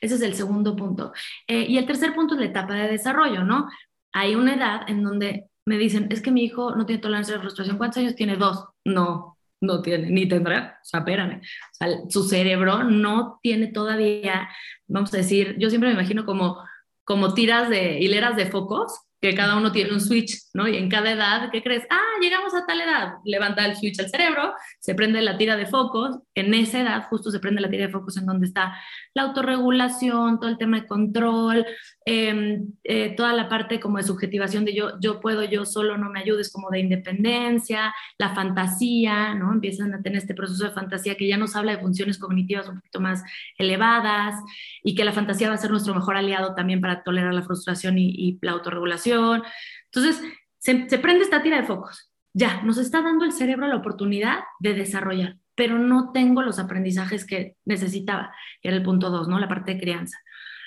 Ese 0.00 0.14
es 0.14 0.22
el 0.22 0.34
segundo 0.34 0.76
punto. 0.76 1.12
Eh, 1.46 1.66
y 1.68 1.78
el 1.78 1.86
tercer 1.86 2.14
punto 2.14 2.34
es 2.34 2.40
la 2.40 2.46
etapa 2.46 2.74
de 2.74 2.88
desarrollo, 2.88 3.44
¿no? 3.44 3.68
Hay 4.12 4.34
una 4.34 4.54
edad 4.54 4.88
en 4.88 5.02
donde 5.02 5.46
me 5.66 5.76
dicen, 5.76 6.06
es 6.10 6.22
que 6.22 6.30
mi 6.30 6.44
hijo 6.44 6.74
no 6.74 6.86
tiene 6.86 7.02
tolerancia 7.02 7.34
a 7.34 7.38
la 7.38 7.42
frustración. 7.42 7.76
¿Cuántos 7.76 7.98
años 7.98 8.14
tiene? 8.14 8.36
Dos. 8.36 8.64
No, 8.84 9.36
no 9.60 9.82
tiene, 9.82 10.10
ni 10.10 10.26
tendrá. 10.26 10.78
O 10.82 10.84
sea, 10.84 11.00
espérame. 11.00 11.42
Su 12.08 12.22
cerebro 12.24 12.84
no 12.84 13.40
tiene 13.42 13.66
todavía, 13.66 14.48
vamos 14.86 15.12
a 15.12 15.18
decir, 15.18 15.56
yo 15.58 15.68
siempre 15.68 15.90
me 15.90 15.94
imagino 15.94 16.24
como, 16.24 16.62
como 17.04 17.34
tiras 17.34 17.68
de 17.68 17.98
hileras 17.98 18.36
de 18.36 18.46
focos 18.46 19.05
que 19.20 19.34
cada 19.34 19.56
uno 19.56 19.72
tiene 19.72 19.92
un 19.92 20.00
switch, 20.00 20.36
¿no? 20.52 20.68
Y 20.68 20.76
en 20.76 20.90
cada 20.90 21.10
edad, 21.10 21.50
¿qué 21.50 21.62
crees? 21.62 21.84
Ah, 21.90 22.20
llegamos 22.20 22.54
a 22.54 22.66
tal 22.66 22.80
edad, 22.80 23.14
levanta 23.24 23.64
el 23.64 23.74
switch 23.74 23.98
al 23.98 24.10
cerebro, 24.10 24.52
se 24.78 24.94
prende 24.94 25.22
la 25.22 25.38
tira 25.38 25.56
de 25.56 25.66
focos, 25.66 26.18
en 26.34 26.52
esa 26.52 26.80
edad 26.80 27.06
justo 27.08 27.30
se 27.30 27.40
prende 27.40 27.62
la 27.62 27.70
tira 27.70 27.86
de 27.86 27.92
focos 27.92 28.16
en 28.18 28.26
donde 28.26 28.46
está 28.46 28.76
la 29.14 29.22
autorregulación, 29.22 30.38
todo 30.38 30.50
el 30.50 30.58
tema 30.58 30.80
de 30.80 30.86
control, 30.86 31.64
em, 32.04 32.72
eh, 32.84 33.14
toda 33.16 33.32
la 33.32 33.48
parte 33.48 33.80
como 33.80 33.96
de 33.96 34.04
subjetivación 34.04 34.64
de 34.66 34.74
yo, 34.74 35.00
yo 35.00 35.20
puedo, 35.20 35.42
yo 35.44 35.64
solo, 35.64 35.96
no 35.96 36.10
me 36.10 36.20
ayudes, 36.20 36.52
como 36.52 36.68
de 36.70 36.80
independencia, 36.80 37.94
la 38.18 38.34
fantasía, 38.34 39.34
¿no? 39.34 39.52
Empiezan 39.52 39.94
a 39.94 40.02
tener 40.02 40.18
este 40.18 40.34
proceso 40.34 40.64
de 40.64 40.70
fantasía 40.72 41.16
que 41.16 41.26
ya 41.26 41.38
nos 41.38 41.56
habla 41.56 41.72
de 41.72 41.78
funciones 41.78 42.18
cognitivas 42.18 42.68
un 42.68 42.76
poquito 42.76 43.00
más 43.00 43.22
elevadas 43.56 44.34
y 44.84 44.94
que 44.94 45.04
la 45.04 45.12
fantasía 45.12 45.48
va 45.48 45.54
a 45.54 45.58
ser 45.58 45.70
nuestro 45.70 45.94
mejor 45.94 46.16
aliado 46.16 46.54
también 46.54 46.80
para 46.80 47.02
tolerar 47.02 47.32
la 47.32 47.42
frustración 47.42 47.98
y, 47.98 48.10
y 48.10 48.38
la 48.42 48.52
autorregulación. 48.52 49.05
Entonces, 49.06 50.22
se, 50.58 50.88
se 50.88 50.98
prende 50.98 51.24
esta 51.24 51.42
tira 51.42 51.60
de 51.60 51.66
focos. 51.66 52.12
Ya, 52.32 52.62
nos 52.62 52.78
está 52.78 53.02
dando 53.02 53.24
el 53.24 53.32
cerebro 53.32 53.66
la 53.66 53.76
oportunidad 53.76 54.40
de 54.60 54.74
desarrollar 54.74 55.36
pero 55.56 55.78
no 55.78 56.12
tengo 56.12 56.42
los 56.42 56.60
aprendizajes 56.60 57.24
que 57.24 57.56
necesitaba, 57.64 58.32
era 58.62 58.76
el 58.76 58.82
punto 58.82 59.10
dos, 59.10 59.26
¿no? 59.26 59.40
La 59.40 59.48
parte 59.48 59.74
de 59.74 59.80
crianza. 59.80 60.18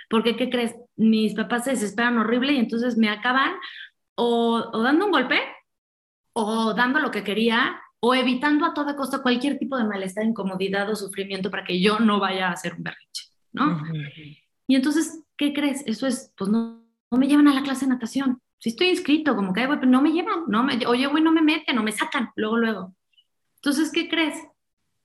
Porque, 0.10 0.36
¿qué 0.36 0.50
crees? 0.50 0.76
Mis 0.98 1.36
papás 1.36 1.64
se 1.64 1.70
desesperan 1.70 2.18
horrible 2.18 2.54
y 2.54 2.58
entonces 2.58 2.98
me 2.98 3.10
acaban 3.10 3.52
o, 4.16 4.72
dando 4.84 5.06
un 5.06 5.12
golpe 5.12 5.40
o 6.34 6.74
dando 6.74 7.00
lo 7.00 7.12
que 7.12 7.24
quería 7.24 7.80
o 8.02 8.16
evitando 8.16 8.66
a 8.66 8.74
toda 8.74 8.96
costa 8.96 9.22
cualquier 9.22 9.60
tipo 9.60 9.78
de 9.78 9.84
malestar, 9.84 10.26
incomodidad 10.26 10.90
o 10.90 10.96
sufrimiento 10.96 11.52
para 11.52 11.64
que 11.64 11.80
yo 11.80 12.00
no 12.00 12.20
vaya 12.20 12.48
a 12.48 12.54
hacer 12.54 12.74
un 12.74 12.84
berrinche, 12.84 13.26
¿no? 13.52 13.84
Y 14.68 14.76
entonces, 14.76 15.24
¿qué 15.38 15.54
crees? 15.54 15.84
Eso 15.86 16.08
es, 16.08 16.34
pues 16.36 16.50
no, 16.50 16.84
no 17.12 17.18
me 17.18 17.28
llevan 17.28 17.48
a 17.48 17.54
la 17.54 17.64
clase 17.64 17.86
de 17.86 17.92
natación. 17.92 18.42
Si 18.58 18.70
estoy 18.70 18.90
inscrito, 18.90 19.36
como 19.36 19.54
que, 19.54 19.68
pero 19.68 19.86
no 19.86 20.02
me 20.02 20.12
llevan, 20.12 20.44
no 20.48 20.64
me, 20.64 20.86
oye, 20.86 21.08
güey, 21.08 21.24
no 21.24 21.32
me 21.32 21.42
meten, 21.42 21.76
no 21.76 21.84
me 21.84 21.92
sacan, 21.92 22.30
luego, 22.36 22.58
luego. 22.58 22.96
Entonces, 23.56 23.92
¿qué 23.92 24.10
crees? 24.10 24.36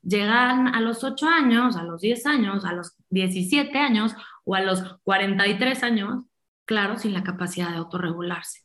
Llegan 0.02 0.74
a 0.74 0.80
los 0.80 1.02
8 1.02 1.28
años, 1.28 1.76
a 1.76 1.82
los 1.82 2.00
10 2.00 2.26
años, 2.26 2.64
a 2.64 2.72
los 2.72 2.94
17 3.10 3.78
años 3.78 4.14
o 4.44 4.54
a 4.54 4.60
los 4.60 4.98
43 5.04 5.82
años, 5.82 6.24
claro, 6.64 6.98
sin 6.98 7.14
la 7.14 7.22
capacidad 7.22 7.70
de 7.70 7.76
autorregularse. 7.76 8.64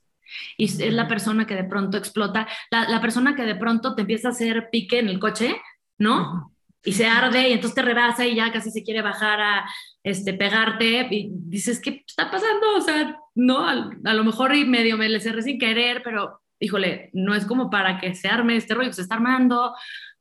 Y 0.58 0.66
es 0.66 0.94
la 0.94 1.08
persona 1.08 1.48
que 1.48 1.56
de 1.56 1.64
pronto 1.64 1.98
explota, 1.98 2.48
la, 2.70 3.02
persona 3.02 3.36
que 3.36 3.44
de 3.44 3.56
pronto 3.56 3.96
te 3.96 4.02
empieza 4.02 4.30
a 4.30 4.32
hacer 4.32 4.70
pique 4.72 5.00
en 5.00 5.10
el 5.10 5.20
coche, 5.20 5.56
¿no? 5.98 6.54
Y 6.84 6.94
se 6.94 7.08
arde 7.08 7.50
y 7.50 7.54
entonces 7.54 7.76
te 7.76 7.82
rebasa 7.82 8.26
y 8.26 8.36
ya 8.36 8.52
casi 8.52 8.72
se 8.72 8.84
quiere 8.84 9.02
bajar 9.02 9.42
a 9.42 9.70
este, 10.04 10.34
pegarte 10.34 11.08
y 11.12 11.30
dices, 11.32 11.80
¿qué 11.82 12.04
está 12.08 12.32
pasando? 12.32 12.76
O 12.76 12.82
sea, 12.82 13.18
no, 13.36 13.68
a, 13.68 14.14
lo 14.14 14.24
mejor 14.24 14.56
y 14.56 14.66
medio 14.66 14.98
me 14.98 15.10
le 15.10 15.20
cerré 15.20 15.42
sin 15.42 15.60
querer, 15.60 16.02
pero 16.04 16.42
híjole, 16.60 17.10
no 17.14 17.36
es 17.36 17.46
como 17.46 17.70
para 17.70 18.00
que 18.00 18.16
se 18.16 18.28
arme 18.28 18.56
este 18.56 18.74
rollo 18.74 18.90
que 18.90 18.94
se 18.94 19.02
está 19.02 19.16
armando, 19.16 19.74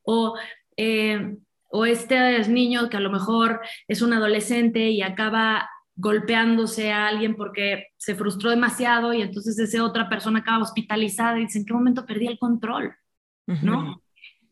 o, 0.03 0.37
eh, 0.77 1.35
o 1.69 1.85
este 1.85 2.47
niño 2.49 2.89
que 2.89 2.97
a 2.97 3.01
lo 3.01 3.11
mejor 3.11 3.61
es 3.87 4.01
un 4.01 4.13
adolescente 4.13 4.89
y 4.89 5.01
acaba 5.01 5.69
golpeándose 5.99 6.93
a 6.93 7.07
alguien 7.07 7.35
porque 7.35 7.87
se 7.97 8.15
frustró 8.15 8.49
demasiado 8.49 9.13
y 9.13 9.21
entonces 9.21 9.59
esa 9.59 9.83
otra 9.83 10.07
persona 10.07 10.39
acaba 10.39 10.63
hospitalizada 10.63 11.37
y 11.37 11.41
dice, 11.41 11.59
¿en 11.59 11.65
qué 11.65 11.73
momento 11.73 12.05
perdí 12.05 12.27
el 12.27 12.39
control? 12.39 12.95
¿No? 13.63 14.01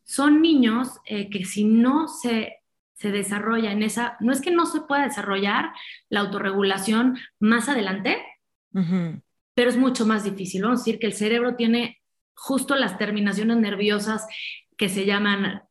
Son 0.04 0.42
niños 0.42 1.00
eh, 1.06 1.30
que 1.30 1.46
si 1.46 1.64
no 1.64 2.08
se, 2.08 2.57
se 2.98 3.12
desarrolla 3.12 3.72
en 3.72 3.84
esa, 3.84 4.18
no 4.20 4.32
es 4.32 4.42
que 4.42 4.52
no 4.52 4.66
se 4.66 4.82
pueda 4.82 5.04
desarrollar 5.04 5.72
la 6.10 6.22
autorregulación 6.22 7.18
más 7.40 7.70
adelante, 7.70 8.18
pero 9.54 9.70
es 9.70 9.78
mucho 9.78 10.06
más 10.06 10.24
difícil. 10.24 10.64
Vamos 10.64 10.80
a 10.80 10.84
decir 10.84 11.00
que 11.00 11.08
el 11.08 11.14
cerebro 11.14 11.56
tiene 11.56 12.02
justo 12.36 12.76
las 12.76 12.98
terminaciones 12.98 13.58
nerviosas 13.58 14.28
que 14.78 14.90
se 14.90 15.06
llaman, 15.06 15.64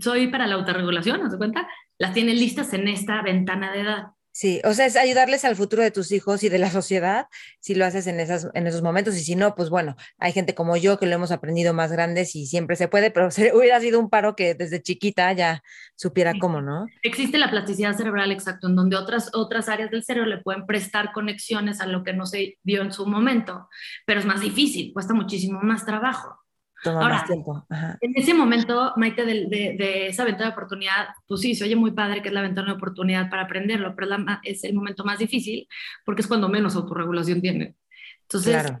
soy 0.00 0.28
para 0.28 0.46
la 0.46 0.54
autorregulación, 0.54 1.20
¿no 1.22 1.30
se 1.30 1.38
cuenta? 1.38 1.68
Las 1.98 2.14
tiene 2.14 2.34
listas 2.34 2.72
en 2.72 2.86
esta 2.88 3.22
ventana 3.22 3.72
de 3.72 3.80
edad. 3.80 4.06
Sí, 4.38 4.60
o 4.62 4.72
sea, 4.72 4.86
es 4.86 4.94
ayudarles 4.94 5.44
al 5.44 5.56
futuro 5.56 5.82
de 5.82 5.90
tus 5.90 6.12
hijos 6.12 6.44
y 6.44 6.48
de 6.48 6.60
la 6.60 6.70
sociedad 6.70 7.26
si 7.58 7.74
lo 7.74 7.84
haces 7.84 8.06
en, 8.06 8.20
esas, 8.20 8.46
en 8.54 8.68
esos 8.68 8.82
momentos 8.82 9.16
y 9.16 9.20
si 9.24 9.34
no, 9.34 9.56
pues 9.56 9.68
bueno, 9.68 9.96
hay 10.16 10.30
gente 10.30 10.54
como 10.54 10.76
yo 10.76 10.96
que 10.96 11.06
lo 11.06 11.14
hemos 11.16 11.32
aprendido 11.32 11.74
más 11.74 11.90
grandes 11.90 12.36
y 12.36 12.46
siempre 12.46 12.76
se 12.76 12.86
puede, 12.86 13.10
pero 13.10 13.30
hubiera 13.56 13.80
sido 13.80 13.98
un 13.98 14.08
paro 14.08 14.36
que 14.36 14.54
desde 14.54 14.80
chiquita 14.80 15.32
ya 15.32 15.64
supiera 15.96 16.34
cómo, 16.38 16.60
¿no? 16.60 16.86
Existe 17.02 17.36
la 17.36 17.50
plasticidad 17.50 17.96
cerebral, 17.96 18.30
exacto, 18.30 18.68
en 18.68 18.76
donde 18.76 18.94
otras, 18.94 19.28
otras 19.34 19.68
áreas 19.68 19.90
del 19.90 20.04
cerebro 20.04 20.30
le 20.30 20.38
pueden 20.38 20.66
prestar 20.66 21.10
conexiones 21.10 21.80
a 21.80 21.86
lo 21.86 22.04
que 22.04 22.12
no 22.12 22.24
se 22.24 22.58
dio 22.62 22.82
en 22.82 22.92
su 22.92 23.06
momento, 23.06 23.68
pero 24.06 24.20
es 24.20 24.26
más 24.26 24.40
difícil, 24.40 24.92
cuesta 24.92 25.14
muchísimo 25.14 25.58
más 25.62 25.84
trabajo. 25.84 26.37
Ahora, 26.84 27.24
tiempo. 27.26 27.66
En 28.00 28.12
ese 28.14 28.34
momento, 28.34 28.92
Maite, 28.96 29.24
de, 29.24 30.06
esa 30.06 30.24
ventana 30.24 30.46
de 30.46 30.52
oportunidad, 30.52 31.08
pues 31.26 31.40
sí, 31.40 31.54
se 31.54 31.64
oye 31.64 31.76
muy 31.76 31.90
padre 31.90 32.22
que 32.22 32.28
es 32.28 32.34
la 32.34 32.42
ventana 32.42 32.68
de 32.68 32.76
oportunidad 32.76 33.28
para 33.30 33.42
aprenderlo, 33.42 33.94
pero 33.96 34.16
es, 34.44 34.64
el 34.64 34.74
momento 34.74 35.04
más 35.04 35.18
difícil 35.18 35.68
porque 36.04 36.22
es 36.22 36.28
cuando 36.28 36.48
menos 36.48 36.76
autorregulación 36.76 37.40
tiene. 37.40 37.74
Entonces, 38.22 38.72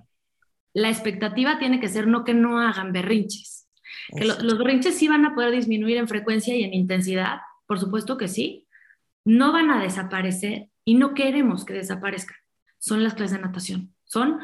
la 0.74 0.88
expectativa 0.90 1.58
tiene 1.58 1.80
que 1.80 1.88
ser 1.88 2.06
no 2.06 2.24
que 2.24 2.34
no 2.34 2.60
hagan 2.60 2.92
berrinches. 2.92 3.68
Que 4.16 4.24
los 4.24 4.58
berrinches 4.58 4.96
sí 4.96 5.08
van 5.08 5.24
a 5.24 5.34
poder 5.34 5.50
disminuir 5.50 5.96
en 5.96 6.08
frecuencia 6.08 6.54
y 6.54 6.62
en 6.62 6.74
intensidad, 6.74 7.40
por 7.66 7.80
supuesto 7.80 8.16
que 8.16 8.28
sí. 8.28 8.66
No 9.24 9.52
van 9.52 9.70
a 9.70 9.82
desaparecer 9.82 10.68
y 10.84 10.94
no 10.94 11.14
queremos 11.14 11.64
que 11.64 11.74
desaparezcan. 11.74 12.36
Son 12.78 13.02
las 13.02 13.14
clases 13.14 13.36
de 13.36 13.44
natación. 13.44 13.94
Son 14.04 14.38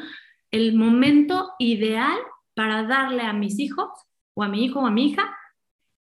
el 0.51 0.75
momento 0.75 1.53
ideal 1.57 2.17
para 2.55 2.83
darle 2.83 3.23
a 3.23 3.33
mis 3.33 3.59
hijos 3.59 3.89
o 4.33 4.43
a 4.43 4.47
mi 4.47 4.65
hijo 4.65 4.79
o 4.79 4.87
a 4.87 4.91
mi 4.91 5.09
hija 5.09 5.37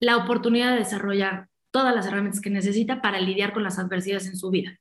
la 0.01 0.17
oportunidad 0.17 0.73
de 0.73 0.79
desarrollar 0.79 1.49
todas 1.71 1.95
las 1.95 2.07
herramientas 2.07 2.41
que 2.41 2.51
necesita 2.51 3.01
para 3.01 3.21
lidiar 3.21 3.53
con 3.53 3.63
las 3.63 3.79
adversidades 3.79 4.27
en 4.27 4.37
su 4.37 4.51
vida 4.51 4.79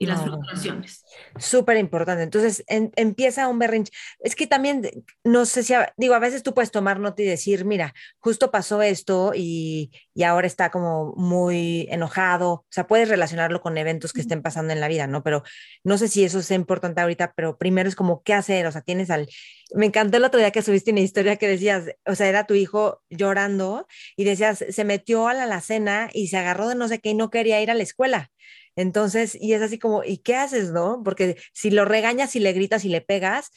y 0.00 0.06
las 0.06 0.22
fluctuaciones. 0.22 1.04
Súper 1.36 1.76
importante. 1.76 2.22
Entonces 2.22 2.64
empieza 2.66 3.48
un 3.48 3.58
berrinche. 3.58 3.92
Es 4.20 4.34
que 4.34 4.46
también, 4.46 4.88
no 5.24 5.44
sé 5.44 5.62
si, 5.62 5.74
digo, 5.98 6.14
a 6.14 6.18
veces 6.18 6.42
tú 6.42 6.54
puedes 6.54 6.70
tomar 6.70 6.98
nota 6.98 7.20
y 7.20 7.26
decir, 7.26 7.66
mira, 7.66 7.92
justo 8.18 8.50
pasó 8.50 8.80
esto 8.80 9.32
y, 9.36 9.90
y, 10.14 10.22
ahora 10.22 10.46
está 10.46 10.70
como 10.70 11.12
muy 11.16 11.86
enojado. 11.90 12.50
O 12.50 12.66
sea, 12.70 12.86
puedes 12.86 13.10
relacionarlo 13.10 13.60
con 13.60 13.76
eventos 13.76 14.14
que 14.14 14.22
estén 14.22 14.40
pasando 14.40 14.72
en 14.72 14.80
la 14.80 14.88
vida, 14.88 15.06
¿no? 15.06 15.22
Pero 15.22 15.42
no 15.84 15.98
sé 15.98 16.08
si 16.08 16.24
eso 16.24 16.38
es 16.38 16.50
importante 16.50 17.02
ahorita, 17.02 17.34
pero 17.36 17.58
primero 17.58 17.86
es 17.86 17.94
como, 17.94 18.22
¿qué 18.22 18.32
hacer? 18.32 18.66
O 18.66 18.72
sea, 18.72 18.80
tienes 18.80 19.10
al... 19.10 19.28
Me 19.74 19.84
encantó 19.84 20.16
el 20.16 20.24
otro 20.24 20.40
día 20.40 20.50
que 20.50 20.62
subiste 20.62 20.92
una 20.92 21.00
historia 21.00 21.36
que 21.36 21.46
decías, 21.46 21.84
o 22.06 22.14
sea, 22.14 22.26
era 22.26 22.46
tu 22.46 22.54
hijo 22.54 23.02
llorando 23.10 23.86
y 24.16 24.24
decías, 24.24 24.64
se 24.66 24.84
metió 24.84 25.28
a 25.28 25.34
la 25.34 25.42
alacena 25.42 26.08
y 26.14 26.28
se 26.28 26.38
agarró 26.38 26.68
de 26.68 26.74
no 26.74 26.88
sé 26.88 27.00
qué 27.00 27.10
y 27.10 27.14
no 27.14 27.28
quería 27.28 27.60
ir 27.60 27.70
a 27.70 27.74
la 27.74 27.82
escuela. 27.82 28.30
Entonces, 28.76 29.36
y 29.40 29.52
es 29.52 29.62
así 29.62 29.78
como, 29.78 30.04
¿y 30.04 30.18
qué 30.18 30.36
haces, 30.36 30.70
no? 30.70 31.02
Porque 31.04 31.36
si 31.52 31.70
lo 31.70 31.84
regañas 31.84 32.36
y 32.36 32.40
le 32.40 32.52
gritas 32.52 32.84
y 32.84 32.88
le 32.88 33.00
pegas, 33.00 33.50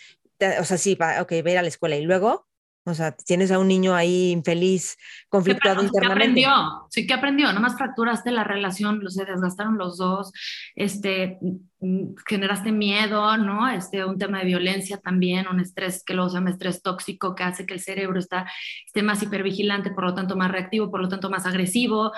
o 0.60 0.64
sea, 0.64 0.78
sí, 0.78 0.96
va, 0.96 1.22
ok, 1.22 1.32
va 1.46 1.50
a 1.50 1.52
ir 1.52 1.58
a 1.58 1.62
la 1.62 1.68
escuela 1.68 1.96
y 1.96 2.04
luego, 2.04 2.48
o 2.86 2.94
sea, 2.94 3.16
tienes 3.16 3.50
a 3.52 3.60
un 3.60 3.70
niño 3.70 3.96
ahí 3.96 4.32
infeliz, 4.32 4.98
conflictuado 5.30 5.80
sí, 5.80 5.86
internamente. 5.86 6.42
¿Qué 6.42 6.46
aprendió? 6.46 6.88
Sí, 6.90 7.08
¿qué 7.08 7.14
aprendió? 7.14 7.54
Nomás 7.54 7.78
fracturaste 7.78 8.30
la 8.32 8.44
relación, 8.44 9.02
se 9.10 9.24
desgastaron 9.24 9.78
los 9.78 9.98
dos, 9.98 10.34
este, 10.76 11.38
mm, 11.80 12.16
generaste 12.28 12.74
miedo, 12.74 13.38
¿no? 13.38 13.70
Este, 13.70 14.04
un 14.04 14.18
tema 14.18 14.40
de 14.40 14.46
violencia 14.46 14.98
también, 14.98 15.48
un 15.48 15.62
estrés 15.62 16.04
que 16.04 16.14
se 16.14 16.30
llama 16.30 16.50
estrés 16.50 16.82
tóxico 16.82 17.36
que 17.36 17.44
hace 17.44 17.66
que 17.66 17.74
el 17.74 17.80
cerebro 17.80 18.20
está, 18.20 18.48
esté 18.86 19.02
más 19.02 19.24
hipervigilante, 19.24 19.92
por 19.92 20.04
lo 20.04 20.14
tanto 20.14 20.36
más 20.36 20.52
reactivo, 20.52 20.92
por 20.92 21.02
lo 21.02 21.08
tanto 21.08 21.30
más 21.30 21.46
agresivo, 21.46 22.12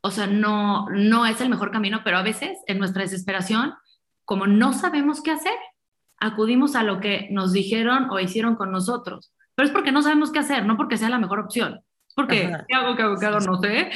o 0.00 0.10
sea, 0.10 0.26
no, 0.26 0.88
no 0.90 1.26
es 1.26 1.40
el 1.40 1.48
mejor 1.48 1.70
camino, 1.70 2.00
pero 2.04 2.18
a 2.18 2.22
veces 2.22 2.58
en 2.66 2.78
nuestra 2.78 3.02
desesperación, 3.02 3.74
como 4.24 4.46
no 4.46 4.72
sabemos 4.72 5.22
qué 5.22 5.30
hacer, 5.32 5.54
acudimos 6.18 6.76
a 6.76 6.82
lo 6.82 7.00
que 7.00 7.28
nos 7.30 7.52
dijeron 7.52 8.08
o 8.10 8.20
hicieron 8.20 8.56
con 8.56 8.70
nosotros. 8.70 9.32
Pero 9.54 9.66
es 9.66 9.72
porque 9.72 9.92
no 9.92 10.02
sabemos 10.02 10.30
qué 10.30 10.38
hacer, 10.38 10.66
no 10.66 10.76
porque 10.76 10.96
sea 10.96 11.08
la 11.08 11.18
mejor 11.18 11.40
opción. 11.40 11.80
Porque, 12.14 12.52
¿qué 12.68 12.74
hago, 12.74 12.96
qué 12.96 13.02
hago, 13.02 13.16
qué 13.18 13.26
hago? 13.26 13.40
No 13.40 13.58
sé. 13.58 13.90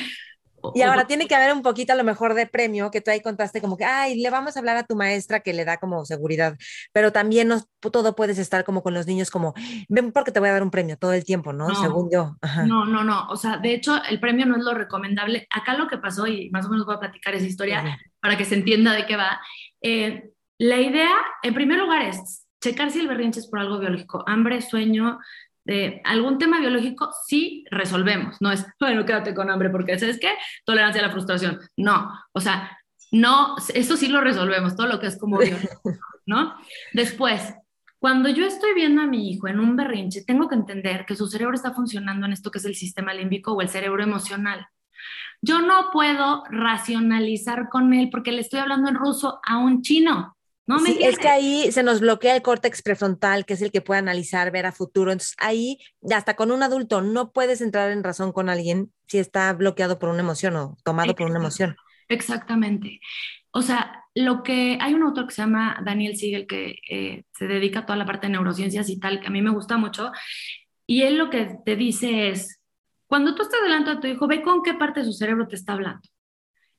Y 0.75 0.83
ahora 0.83 1.07
tiene 1.07 1.26
que 1.26 1.35
haber 1.35 1.52
un 1.52 1.62
poquito 1.62 1.92
a 1.92 1.97
lo 1.97 2.04
mejor 2.04 2.35
de 2.35 2.47
premio 2.47 2.90
que 2.90 3.00
tú 3.00 3.11
ahí 3.11 3.21
contaste 3.21 3.61
como 3.61 3.76
que, 3.76 3.85
ay, 3.85 4.21
le 4.21 4.31
vamos 4.31 4.57
a 4.57 4.61
hablar 4.61 4.76
a 4.76 4.85
tu 4.85 4.97
maestra 4.97 5.40
que 5.40 5.52
le 5.52 5.64
da 5.64 5.78
como 5.78 6.04
seguridad, 6.04 6.57
pero 6.92 7.12
también 7.12 7.49
no 7.49 7.61
todo 7.81 8.14
puedes 8.14 8.38
estar 8.38 8.64
como 8.64 8.83
con 8.83 8.95
los 8.95 9.07
niños 9.07 9.31
como, 9.31 9.54
ven 9.88 10.12
porque 10.12 10.33
te 10.33 10.40
voy 10.40 10.49
a 10.49 10.52
dar 10.52 10.62
un 10.62 10.71
premio 10.71 10.97
todo 10.97 11.12
el 11.12 11.25
tiempo, 11.25 11.52
¿no? 11.52 11.75
Según 11.75 12.11
yo. 12.11 12.37
No, 12.66 12.85
no, 12.85 13.04
no, 13.04 13.26
o 13.28 13.37
sea, 13.37 13.57
de 13.59 13.75
hecho 13.75 14.02
el 14.09 14.21
premio 14.21 14.47
no 14.47 14.57
es 14.57 14.62
lo 14.62 14.75
recomendable. 14.75 15.47
Acá 15.50 15.76
lo 15.76 15.88
que 15.88 15.99
pasó, 15.99 16.26
y 16.26 16.50
más 16.50 16.66
o 16.66 16.69
menos 16.69 16.87
voy 16.87 16.97
a 16.97 17.00
platicar 17.00 17.35
esa 17.35 17.47
historia 17.47 17.99
para 18.21 18.37
que 18.37 18.45
se 18.45 18.54
entienda 18.54 18.92
de 18.92 19.07
qué 19.07 19.16
va. 19.16 19.40
Eh, 19.81 20.31
la 20.59 20.81
idea, 20.81 21.11
en 21.42 21.54
primer 21.54 21.78
lugar, 21.78 22.02
es 22.02 22.47
checar 22.62 22.90
si 22.90 23.00
el 23.00 23.09
berrinche 23.09 23.40
es 23.40 23.49
por 23.49 23.59
algo 23.59 23.78
biológico, 23.78 24.23
hambre, 24.26 24.62
sueño, 24.62 25.19
de 25.64 26.00
algún 26.04 26.38
tema 26.38 26.61
biológico, 26.61 27.11
sí 27.26 27.64
resolvemos. 27.71 28.37
No 28.40 28.50
es, 28.50 28.66
bueno, 28.81 29.04
quédate 29.04 29.35
con 29.35 29.50
hambre 29.50 29.71
porque, 29.71 29.99
¿sabes 29.99 30.19
qué? 30.19 30.31
Tolerancia 30.64 31.02
a 31.02 31.07
la 31.07 31.12
frustración. 31.12 31.59
No, 31.76 32.11
o 32.33 32.40
sea, 32.40 32.78
no, 33.12 33.57
eso 33.75 33.97
sí 33.97 34.09
lo 34.09 34.21
resolvemos, 34.21 34.75
todo 34.75 34.87
lo 34.87 34.99
que 34.99 35.07
es 35.07 35.19
como 35.19 35.38
biológico, 35.38 35.92
¿no? 36.26 36.54
Después, 36.92 37.54
cuando 37.99 38.28
yo 38.28 38.45
estoy 38.45 38.75
viendo 38.75 39.02
a 39.02 39.07
mi 39.07 39.31
hijo 39.31 39.47
en 39.47 39.61
un 39.61 39.76
berrinche, 39.76 40.25
tengo 40.25 40.49
que 40.49 40.57
entender 40.57 41.04
que 41.07 41.14
su 41.14 41.28
cerebro 41.28 41.54
está 41.54 41.73
funcionando 41.73 42.26
en 42.26 42.33
esto 42.33 42.50
que 42.50 42.59
es 42.59 42.64
el 42.64 42.75
sistema 42.75 43.14
límbico 43.14 43.52
o 43.52 43.61
el 43.61 43.69
cerebro 43.69 44.02
emocional. 44.02 44.66
Yo 45.40 45.61
no 45.61 45.90
puedo 45.92 46.45
racionalizar 46.50 47.69
con 47.69 47.92
él 47.92 48.09
porque 48.11 48.33
le 48.33 48.40
estoy 48.40 48.61
hablando 48.61 48.88
en 48.88 48.95
ruso 48.95 49.40
a 49.45 49.59
un 49.59 49.83
chino. 49.83 50.37
No 50.66 50.78
sí, 50.78 50.99
es 51.00 51.19
que 51.19 51.28
ahí 51.28 51.73
se 51.73 51.83
nos 51.83 52.00
bloquea 52.00 52.37
el 52.37 52.42
córtex 52.42 52.83
prefrontal, 52.83 53.45
que 53.45 53.54
es 53.54 53.62
el 53.62 53.73
que 53.73 53.81
puede 53.81 53.99
analizar, 53.99 54.50
ver 54.52 54.66
a 54.66 54.73
futuro. 54.73 55.11
Entonces 55.11 55.35
ahí, 55.38 55.78
hasta 56.14 56.35
con 56.35 56.52
un 56.52 56.62
adulto, 56.62 57.02
no 57.02 57.33
puedes 57.33 57.61
entrar 57.61 57.90
en 57.90 58.04
razón 58.04 58.33
con 58.33 58.49
alguien 58.49 58.92
si 59.09 59.19
está 59.19 59.52
bloqueado 59.52 59.99
por 59.99 60.09
una 60.09 60.21
emoción 60.21 60.57
o 60.57 60.76
tomado 60.85 61.14
por 61.14 61.28
una 61.28 61.40
emoción. 61.40 61.76
Exactamente. 62.09 63.00
O 63.50 63.62
sea, 63.62 64.04
lo 64.14 64.42
que 64.42 64.78
hay 64.81 64.95
un 64.95 65.02
autor 65.02 65.26
que 65.26 65.35
se 65.35 65.42
llama 65.42 65.81
Daniel 65.85 66.16
Siegel 66.16 66.47
que 66.47 66.76
eh, 66.88 67.25
se 67.33 67.47
dedica 67.47 67.81
a 67.81 67.87
toda 67.87 67.97
la 67.97 68.07
parte 68.07 68.26
de 68.26 68.33
neurociencias 68.33 68.88
y 68.88 68.99
tal, 68.99 69.21
que 69.21 69.26
a 69.26 69.31
mí 69.31 69.42
me 69.42 69.50
gusta 69.50 69.76
mucho, 69.76 70.12
y 70.87 71.02
él 71.02 71.16
lo 71.16 71.31
que 71.31 71.59
te 71.64 71.76
dice 71.76 72.28
es, 72.28 72.61
cuando 73.07 73.35
tú 73.35 73.42
estás 73.42 73.61
delante 73.62 73.90
de 73.90 74.00
tu 74.00 74.07
hijo, 74.07 74.26
ve 74.26 74.42
con 74.42 74.62
qué 74.62 74.75
parte 74.75 75.00
de 75.00 75.07
su 75.07 75.12
cerebro 75.12 75.47
te 75.47 75.57
está 75.57 75.75
hablando. 75.75 76.09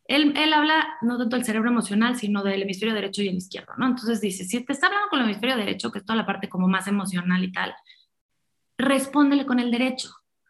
Él, 0.06 0.34
él, 0.36 0.54
habla 0.54 0.98
no 1.02 1.18
tanto 1.18 1.36
del 1.36 1.46
cerebro 1.46 1.70
emocional, 1.70 2.18
sino 2.18 2.44
del 2.44 2.64
hemisferio 2.64 2.94
derecho 2.94 3.22
y 3.22 3.30
el 3.30 3.36
izquierdo, 3.36 3.74
¿no? 3.78 3.88
Entonces 3.88 4.20
dice, 4.20 4.44
si 4.44 4.64
te 4.64 4.74
está 4.74 4.88
hablando 4.88 5.10
con 5.10 5.20
el 5.20 5.26
hemisferio 5.26 5.56
derecho, 5.56 5.92
que 5.92 6.00
es 6.00 6.06
toda 6.06 6.18
la 6.18 6.26
parte 6.26 6.50
como 6.50 6.68
más 6.68 6.88
emocional 6.88 7.44
y 7.44 7.52
tal, 7.52 7.74
respóndele 8.78 9.46
con 9.46 9.60
el 9.60 9.72
derecho. 9.72 10.10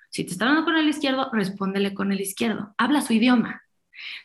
Si 0.09 0.23
te 0.23 0.31
está 0.31 0.45
hablando 0.45 0.65
con 0.65 0.75
el 0.75 0.87
izquierdo, 0.87 1.29
respóndele 1.31 1.93
con 1.93 2.11
el 2.11 2.21
izquierdo. 2.21 2.73
Habla 2.77 3.01
su 3.01 3.13
idioma. 3.13 3.61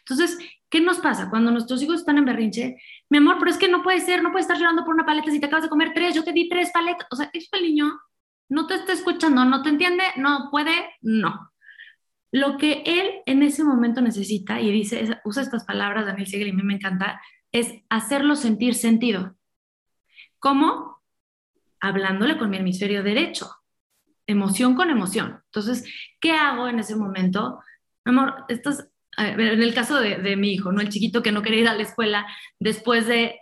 Entonces, 0.01 0.39
¿qué 0.71 0.81
nos 0.81 0.99
pasa 0.99 1.29
cuando 1.31 1.51
nuestros 1.51 1.83
hijos 1.83 2.01
están 2.01 2.19
en 2.19 2.25
berrinche? 2.25 2.77
Mi 3.11 3.19
amor, 3.19 3.37
pero 3.39 3.51
es 3.51 3.59
que 3.59 3.69
no 3.69 3.83
puede 3.83 4.01
ser, 4.01 4.23
no 4.23 4.31
puedes 4.31 4.47
estar 4.47 4.59
llorando 4.59 4.85
por 4.85 4.95
una 4.95 5.05
paleta 5.05 5.31
si 5.31 5.41
te 5.41 5.47
acabas 5.47 5.65
de 5.65 5.71
comer 5.71 5.93
tres, 5.95 6.15
yo 6.15 6.25
te 6.25 6.33
di 6.33 6.49
tres 6.49 6.71
paletas. 6.73 7.07
O 7.11 7.17
sea, 7.17 7.31
es 7.33 7.49
el 7.53 7.63
niño 7.63 7.99
no 8.49 8.67
te 8.67 8.75
está 8.75 8.93
escuchando, 8.93 9.45
no 9.45 9.63
te 9.63 9.69
entiende, 9.69 10.05
no 10.17 10.49
puede, 10.51 10.73
no. 11.03 11.48
Lo 12.31 12.59
que 12.59 12.83
él 12.85 13.23
en 13.27 13.43
ese 13.43 13.65
momento 13.65 14.01
necesita, 14.01 14.61
y 14.61 14.71
dice, 14.71 15.19
usa 15.25 15.43
estas 15.43 15.65
palabras, 15.65 16.07
Daniel 16.07 16.27
Siegel, 16.27 16.49
y 16.49 16.51
a 16.51 16.55
mí 16.55 16.63
me 16.63 16.75
encanta, 16.75 17.21
es 17.53 17.73
hacerlo 17.89 18.37
sentir 18.37 18.75
sentido. 18.75 19.37
¿Cómo? 20.39 21.03
Hablándole 21.81 22.37
con 22.37 22.51
mi 22.51 22.59
hemisferio 22.59 23.03
derecho, 23.03 23.51
emoción 24.27 24.75
con 24.75 24.91
emoción. 24.91 25.41
Entonces, 25.47 25.85
¿qué 26.21 26.33
hago 26.33 26.69
en 26.69 26.79
ese 26.79 26.97
momento? 26.97 27.61
Amor, 28.05 28.45
estás, 28.49 28.89
en 29.17 29.41
el 29.41 29.75
caso 29.75 30.01
de, 30.01 30.17
de 30.17 30.37
mi 30.37 30.53
hijo, 30.53 30.71
¿no? 30.71 30.81
El 30.81 30.91
chiquito 30.91 31.23
que 31.23 31.33
no 31.33 31.43
quería 31.43 31.61
ir 31.61 31.69
a 31.69 31.75
la 31.75 31.83
escuela 31.83 32.27
después 32.59 33.07
de 33.07 33.39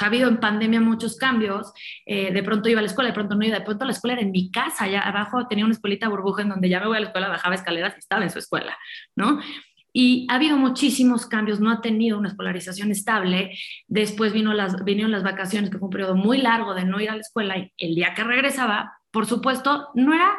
ha 0.00 0.06
habido 0.06 0.28
en 0.28 0.38
pandemia 0.38 0.80
muchos 0.80 1.16
cambios, 1.16 1.72
eh, 2.06 2.32
de 2.32 2.42
pronto 2.42 2.68
iba 2.68 2.80
a 2.80 2.82
la 2.82 2.88
escuela, 2.88 3.10
de 3.10 3.14
pronto 3.14 3.34
no 3.34 3.44
iba, 3.44 3.58
de 3.58 3.64
pronto 3.64 3.84
la 3.84 3.92
escuela 3.92 4.14
era 4.14 4.22
en 4.22 4.32
mi 4.32 4.50
casa, 4.50 4.84
allá 4.84 5.00
abajo 5.00 5.46
tenía 5.46 5.64
una 5.64 5.74
escuelita 5.74 6.08
burbuja 6.08 6.42
en 6.42 6.48
donde 6.50 6.68
ya 6.68 6.80
me 6.80 6.86
voy 6.86 6.96
a 6.96 7.00
la 7.00 7.06
escuela, 7.06 7.28
bajaba 7.28 7.54
escaleras 7.54 7.94
y 7.96 7.98
estaba 7.98 8.24
en 8.24 8.30
su 8.30 8.38
escuela, 8.38 8.76
¿no? 9.16 9.40
Y 9.96 10.26
ha 10.28 10.34
habido 10.34 10.56
muchísimos 10.56 11.26
cambios, 11.26 11.60
no 11.60 11.70
ha 11.70 11.80
tenido 11.80 12.18
una 12.18 12.28
escolarización 12.28 12.90
estable. 12.90 13.56
Después 13.86 14.32
vino 14.32 14.52
las, 14.52 14.84
vinieron 14.84 15.12
las 15.12 15.22
vacaciones, 15.22 15.70
que 15.70 15.78
fue 15.78 15.86
un 15.86 15.92
periodo 15.92 16.16
muy 16.16 16.38
largo 16.38 16.74
de 16.74 16.84
no 16.84 17.00
ir 17.00 17.10
a 17.10 17.14
la 17.14 17.20
escuela. 17.20 17.56
Y 17.58 17.72
el 17.78 17.94
día 17.94 18.12
que 18.12 18.24
regresaba, 18.24 18.98
por 19.12 19.26
supuesto, 19.26 19.90
no 19.94 20.12
era 20.12 20.36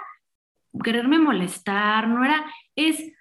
quererme 0.83 1.19
molestar, 1.19 2.09
no 2.09 2.25
era, 2.25 2.45
es 2.75 3.13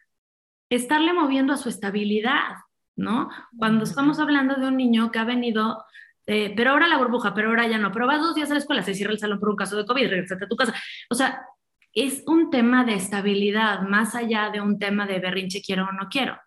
estarle 0.71 1.13
moviendo 1.13 1.53
a 1.53 1.57
su 1.57 1.69
estabilidad, 1.69 2.57
¿no? 2.97 3.29
Cuando 3.57 3.85
estamos 3.85 4.19
hablando 4.19 4.57
de 4.57 4.67
un 4.67 4.77
niño 4.77 5.13
que 5.13 5.21
ha 5.21 5.25
venido 5.25 5.85
eh, 6.27 6.53
pero 6.57 6.71
ahora 6.71 6.89
la 6.89 6.99
burbuja, 6.99 7.35
pero 7.35 7.49
ahora 7.49 7.67
ya 7.67 7.79
no, 7.79 7.93
pero 7.93 8.07
vas 8.07 8.21
dos 8.21 8.35
días 8.35 8.51
a 8.51 8.55
la 8.55 8.61
escuela, 8.61 8.83
se 8.83 8.95
cierra 8.95 9.13
el 9.13 9.19
salón 9.19 9.41
por 9.41 9.51
un 9.51 9.57
caso 9.57 9.77
de 9.77 9.85
COVID, 9.85 10.09
regresate 10.09 10.45
a 10.45 10.49
tu 10.49 10.57
casa. 10.57 10.75
O 11.11 11.15
sea, 11.15 11.43
es 11.93 12.25
un 12.27 12.51
tema 12.51 12.85
de 12.85 12.95
estabilidad, 12.95 13.83
más 13.83 14.15
allá 14.15 14.51
de 14.51 14.61
un 14.61 14.79
tema 14.79 15.07
de 15.07 15.21
berrinche 15.21 15.63
quiero 15.63 15.85
o 15.85 15.93
no 15.93 16.09
quiero. 16.09 16.39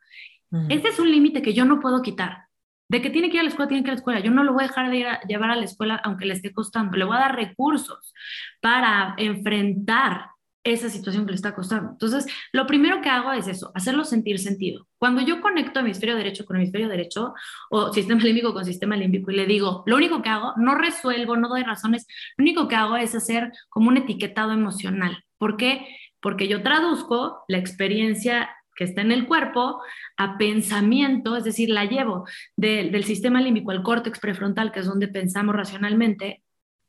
Ese 0.69 0.87
es 0.89 0.99
un 0.99 1.11
límite 1.11 1.41
que 1.41 1.53
yo 1.53 1.65
no 1.65 1.79
puedo 1.79 2.01
quitar. 2.01 2.45
De 2.89 3.01
que 3.01 3.09
tiene 3.09 3.29
que 3.29 3.35
ir 3.35 3.41
a 3.41 3.43
la 3.43 3.49
escuela, 3.49 3.67
tiene 3.67 3.83
que 3.83 3.87
ir 3.87 3.91
a 3.91 3.95
la 3.95 3.99
escuela. 3.99 4.19
Yo 4.21 4.31
no 4.31 4.43
lo 4.43 4.53
voy 4.53 4.63
a 4.63 4.67
dejar 4.67 4.89
de 4.89 4.97
ir 4.97 5.07
a, 5.07 5.21
llevar 5.23 5.51
a 5.51 5.57
la 5.57 5.65
escuela 5.65 5.95
aunque 6.03 6.25
le 6.25 6.33
esté 6.33 6.53
costando. 6.53 6.95
Le 6.95 7.03
voy 7.03 7.17
a 7.17 7.21
dar 7.21 7.35
recursos 7.35 8.13
para 8.61 9.13
enfrentar 9.17 10.27
esa 10.71 10.89
situación 10.89 11.25
que 11.25 11.31
le 11.31 11.35
está 11.35 11.55
costando. 11.55 11.91
Entonces, 11.91 12.25
lo 12.51 12.67
primero 12.67 13.01
que 13.01 13.09
hago 13.09 13.31
es 13.31 13.47
eso, 13.47 13.71
hacerlo 13.75 14.03
sentir 14.03 14.39
sentido. 14.39 14.87
Cuando 14.97 15.21
yo 15.21 15.41
conecto 15.41 15.79
hemisferio 15.79 16.15
derecho 16.15 16.45
con 16.45 16.57
hemisferio 16.57 16.89
derecho 16.89 17.33
o 17.69 17.93
sistema 17.93 18.21
límbico 18.21 18.53
con 18.53 18.65
sistema 18.65 18.95
límbico 18.95 19.31
y 19.31 19.35
le 19.35 19.45
digo, 19.45 19.83
lo 19.85 19.95
único 19.95 20.21
que 20.21 20.29
hago, 20.29 20.53
no 20.57 20.75
resuelvo, 20.75 21.37
no 21.37 21.49
doy 21.49 21.63
razones, 21.63 22.05
lo 22.37 22.43
único 22.43 22.67
que 22.67 22.75
hago 22.75 22.97
es 22.97 23.15
hacer 23.15 23.51
como 23.69 23.89
un 23.89 23.97
etiquetado 23.97 24.51
emocional. 24.51 25.23
¿Por 25.37 25.57
qué? 25.57 25.87
Porque 26.21 26.47
yo 26.47 26.63
traduzco 26.63 27.43
la 27.47 27.57
experiencia 27.57 28.49
que 28.75 28.83
está 28.83 29.01
en 29.01 29.11
el 29.11 29.27
cuerpo 29.27 29.81
a 30.17 30.37
pensamiento, 30.37 31.35
es 31.35 31.43
decir, 31.43 31.69
la 31.69 31.85
llevo 31.85 32.25
del 32.55 33.03
sistema 33.03 33.41
límbico 33.41 33.71
al 33.71 33.83
córtex 33.83 34.19
prefrontal, 34.19 34.71
que 34.71 34.81
es 34.81 34.85
donde 34.85 35.07
pensamos 35.07 35.55
racionalmente, 35.55 36.43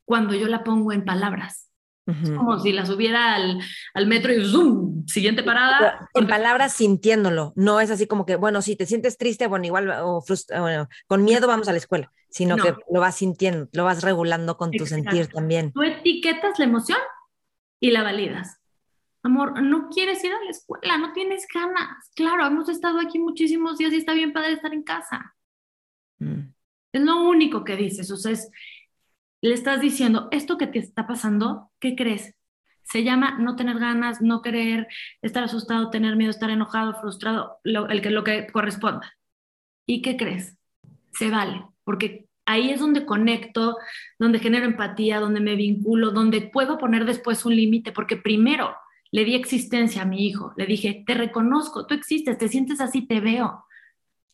cuando 0.04 0.34
yo 0.34 0.48
la 0.48 0.64
pongo 0.64 0.92
en 0.92 1.04
palabras. 1.04 1.67
Es 2.08 2.30
como 2.30 2.58
si 2.58 2.72
la 2.72 2.86
subiera 2.86 3.34
al, 3.34 3.60
al, 3.92 4.06
metro 4.06 4.32
y 4.32 4.42
¡zoom! 4.42 5.06
Siguiente 5.06 5.42
parada. 5.42 6.08
En 6.14 6.26
palabras 6.26 6.72
sintiéndolo, 6.72 7.52
no 7.54 7.80
es 7.80 7.90
así 7.90 8.06
como 8.06 8.24
que, 8.24 8.36
bueno, 8.36 8.62
si 8.62 8.76
te 8.76 8.86
sientes 8.86 9.18
triste, 9.18 9.46
bueno, 9.46 9.66
igual, 9.66 9.90
o 9.90 10.24
bueno, 10.58 10.88
con 11.06 11.22
miedo 11.22 11.46
vamos 11.46 11.68
a 11.68 11.72
la 11.72 11.78
escuela, 11.78 12.10
sino 12.30 12.56
que 12.56 12.74
lo 12.90 13.00
vas 13.00 13.16
sintiendo, 13.16 13.68
lo 13.72 13.84
vas 13.84 14.02
regulando 14.02 14.56
con 14.56 14.70
tu 14.70 14.86
sentir 14.86 15.28
también. 15.28 15.70
Tú 15.72 15.82
etiquetas 15.82 16.58
la 16.58 16.64
emoción 16.64 16.98
y 17.78 17.90
la 17.90 18.02
validas. 18.02 18.58
Amor, 19.22 19.60
no 19.60 19.88
quieres 19.90 20.24
ir 20.24 20.32
a 20.32 20.42
la 20.42 20.50
escuela, 20.50 20.96
no 20.96 21.12
tienes 21.12 21.46
ganas. 21.52 22.10
Claro, 22.14 22.46
hemos 22.46 22.70
estado 22.70 23.00
aquí 23.00 23.18
muchísimos 23.18 23.76
días 23.76 23.92
y 23.92 23.96
está 23.96 24.14
bien 24.14 24.32
padre 24.32 24.52
estar 24.52 24.72
en 24.72 24.82
casa. 24.82 25.34
Mm. 26.20 26.54
Es 26.92 27.02
lo 27.02 27.20
único 27.22 27.64
que 27.64 27.76
dices, 27.76 28.10
o 28.10 28.16
sea, 28.16 28.32
es, 28.32 28.50
le 29.40 29.54
estás 29.54 29.80
diciendo, 29.80 30.28
esto 30.30 30.58
que 30.58 30.66
te 30.66 30.78
está 30.78 31.06
pasando, 31.06 31.70
¿qué 31.78 31.94
crees? 31.94 32.34
Se 32.82 33.04
llama 33.04 33.38
no 33.38 33.54
tener 33.54 33.78
ganas, 33.78 34.20
no 34.22 34.42
querer, 34.42 34.88
estar 35.22 35.44
asustado, 35.44 35.90
tener 35.90 36.16
miedo, 36.16 36.30
estar 36.30 36.50
enojado, 36.50 36.94
frustrado, 37.00 37.58
lo, 37.62 37.88
el 37.88 38.00
que, 38.00 38.10
lo 38.10 38.24
que 38.24 38.46
corresponda. 38.46 39.14
¿Y 39.86 40.02
qué 40.02 40.16
crees? 40.16 40.56
Se 41.12 41.30
vale, 41.30 41.64
porque 41.84 42.26
ahí 42.46 42.70
es 42.70 42.80
donde 42.80 43.04
conecto, 43.04 43.76
donde 44.18 44.38
genero 44.38 44.64
empatía, 44.64 45.20
donde 45.20 45.40
me 45.40 45.54
vinculo, 45.54 46.10
donde 46.10 46.40
puedo 46.40 46.78
poner 46.78 47.04
después 47.04 47.44
un 47.44 47.54
límite, 47.54 47.92
porque 47.92 48.16
primero 48.16 48.74
le 49.10 49.24
di 49.24 49.34
existencia 49.34 50.02
a 50.02 50.06
mi 50.06 50.26
hijo, 50.26 50.52
le 50.56 50.66
dije, 50.66 51.04
te 51.06 51.14
reconozco, 51.14 51.86
tú 51.86 51.94
existes, 51.94 52.38
te 52.38 52.48
sientes 52.48 52.80
así, 52.80 53.06
te 53.06 53.20
veo. 53.20 53.64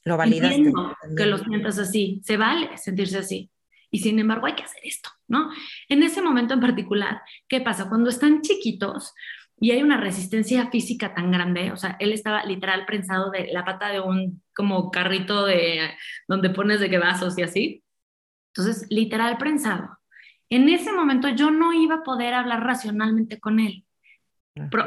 Lo 0.04 0.16
validaste. 0.16 0.72
que 1.16 1.26
lo 1.26 1.38
sientas 1.38 1.78
así, 1.78 2.20
se 2.24 2.36
vale 2.36 2.76
sentirse 2.76 3.18
así 3.18 3.50
y 3.94 4.00
sin 4.00 4.18
embargo 4.18 4.46
hay 4.46 4.56
que 4.56 4.64
hacer 4.64 4.80
esto, 4.82 5.08
¿no? 5.28 5.50
En 5.88 6.02
ese 6.02 6.20
momento 6.20 6.52
en 6.52 6.60
particular, 6.60 7.22
¿qué 7.46 7.60
pasa? 7.60 7.88
Cuando 7.88 8.10
están 8.10 8.40
chiquitos 8.40 9.14
y 9.60 9.70
hay 9.70 9.84
una 9.84 10.00
resistencia 10.00 10.68
física 10.68 11.14
tan 11.14 11.30
grande, 11.30 11.70
o 11.70 11.76
sea, 11.76 11.96
él 12.00 12.12
estaba 12.12 12.44
literal 12.44 12.86
prensado 12.86 13.30
de 13.30 13.52
la 13.52 13.64
pata 13.64 13.90
de 13.90 14.00
un 14.00 14.42
como 14.52 14.90
carrito 14.90 15.46
de 15.46 15.92
donde 16.26 16.50
pones 16.50 16.80
de 16.80 16.90
que 16.90 16.98
vasos 16.98 17.38
y 17.38 17.42
así. 17.42 17.84
Entonces, 18.52 18.88
literal 18.90 19.38
prensado. 19.38 19.96
En 20.50 20.68
ese 20.68 20.92
momento 20.92 21.28
yo 21.28 21.52
no 21.52 21.72
iba 21.72 21.96
a 21.96 22.02
poder 22.02 22.34
hablar 22.34 22.64
racionalmente 22.64 23.38
con 23.38 23.60
él. 23.60 23.84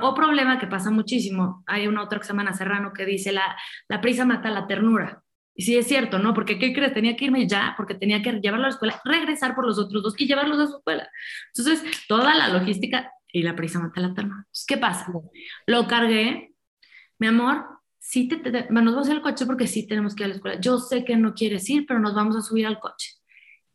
o 0.01 0.13
problema 0.15 0.59
que 0.59 0.67
pasa 0.67 0.91
muchísimo. 0.91 1.63
Hay 1.65 1.87
una 1.87 2.03
otra 2.03 2.19
que 2.19 2.25
se 2.25 2.33
llama 2.33 2.53
Serrano 2.53 2.91
que 2.91 3.05
dice 3.05 3.31
la, 3.31 3.55
la 3.87 4.01
prisa 4.01 4.25
mata 4.25 4.49
la 4.49 4.67
ternura. 4.67 5.23
Y 5.57 5.63
sí 5.63 5.75
es 5.75 5.87
cierto, 5.87 6.19
¿no? 6.19 6.35
Porque 6.35 6.59
¿qué 6.59 6.71
crees? 6.71 6.93
Tenía 6.93 7.15
que 7.15 7.25
irme 7.25 7.47
ya, 7.47 7.73
porque 7.75 7.95
tenía 7.95 8.21
que 8.21 8.31
llevarlo 8.33 8.65
a 8.65 8.69
la 8.69 8.73
escuela, 8.73 9.01
regresar 9.03 9.55
por 9.55 9.65
los 9.65 9.79
otros 9.79 10.03
dos 10.03 10.13
y 10.19 10.27
llevarlos 10.27 10.59
a 10.59 10.67
su 10.67 10.77
escuela. 10.77 11.09
Entonces, 11.47 11.83
toda 12.07 12.35
la 12.35 12.49
logística 12.49 13.11
y 13.33 13.41
la 13.41 13.55
prisa 13.55 13.79
mata 13.79 13.99
la 13.99 14.13
terna. 14.13 14.35
Entonces, 14.37 14.65
¿qué 14.67 14.77
pasa? 14.77 15.11
Lo 15.65 15.87
cargué, 15.87 16.53
mi 17.17 17.25
amor, 17.25 17.65
sí 17.97 18.27
te, 18.27 18.67
nos 18.69 18.93
vamos 18.93 19.09
al 19.09 19.23
coche 19.23 19.47
porque 19.47 19.65
sí 19.65 19.87
tenemos 19.87 20.13
que 20.13 20.23
ir 20.23 20.25
a 20.25 20.29
la 20.29 20.35
escuela. 20.35 20.59
Yo 20.59 20.77
sé 20.77 21.03
que 21.03 21.17
no 21.17 21.33
quieres 21.33 21.67
ir, 21.71 21.87
pero 21.87 21.99
nos 21.99 22.13
vamos 22.13 22.35
a 22.35 22.41
subir 22.41 22.67
al 22.67 22.79
coche. 22.79 23.13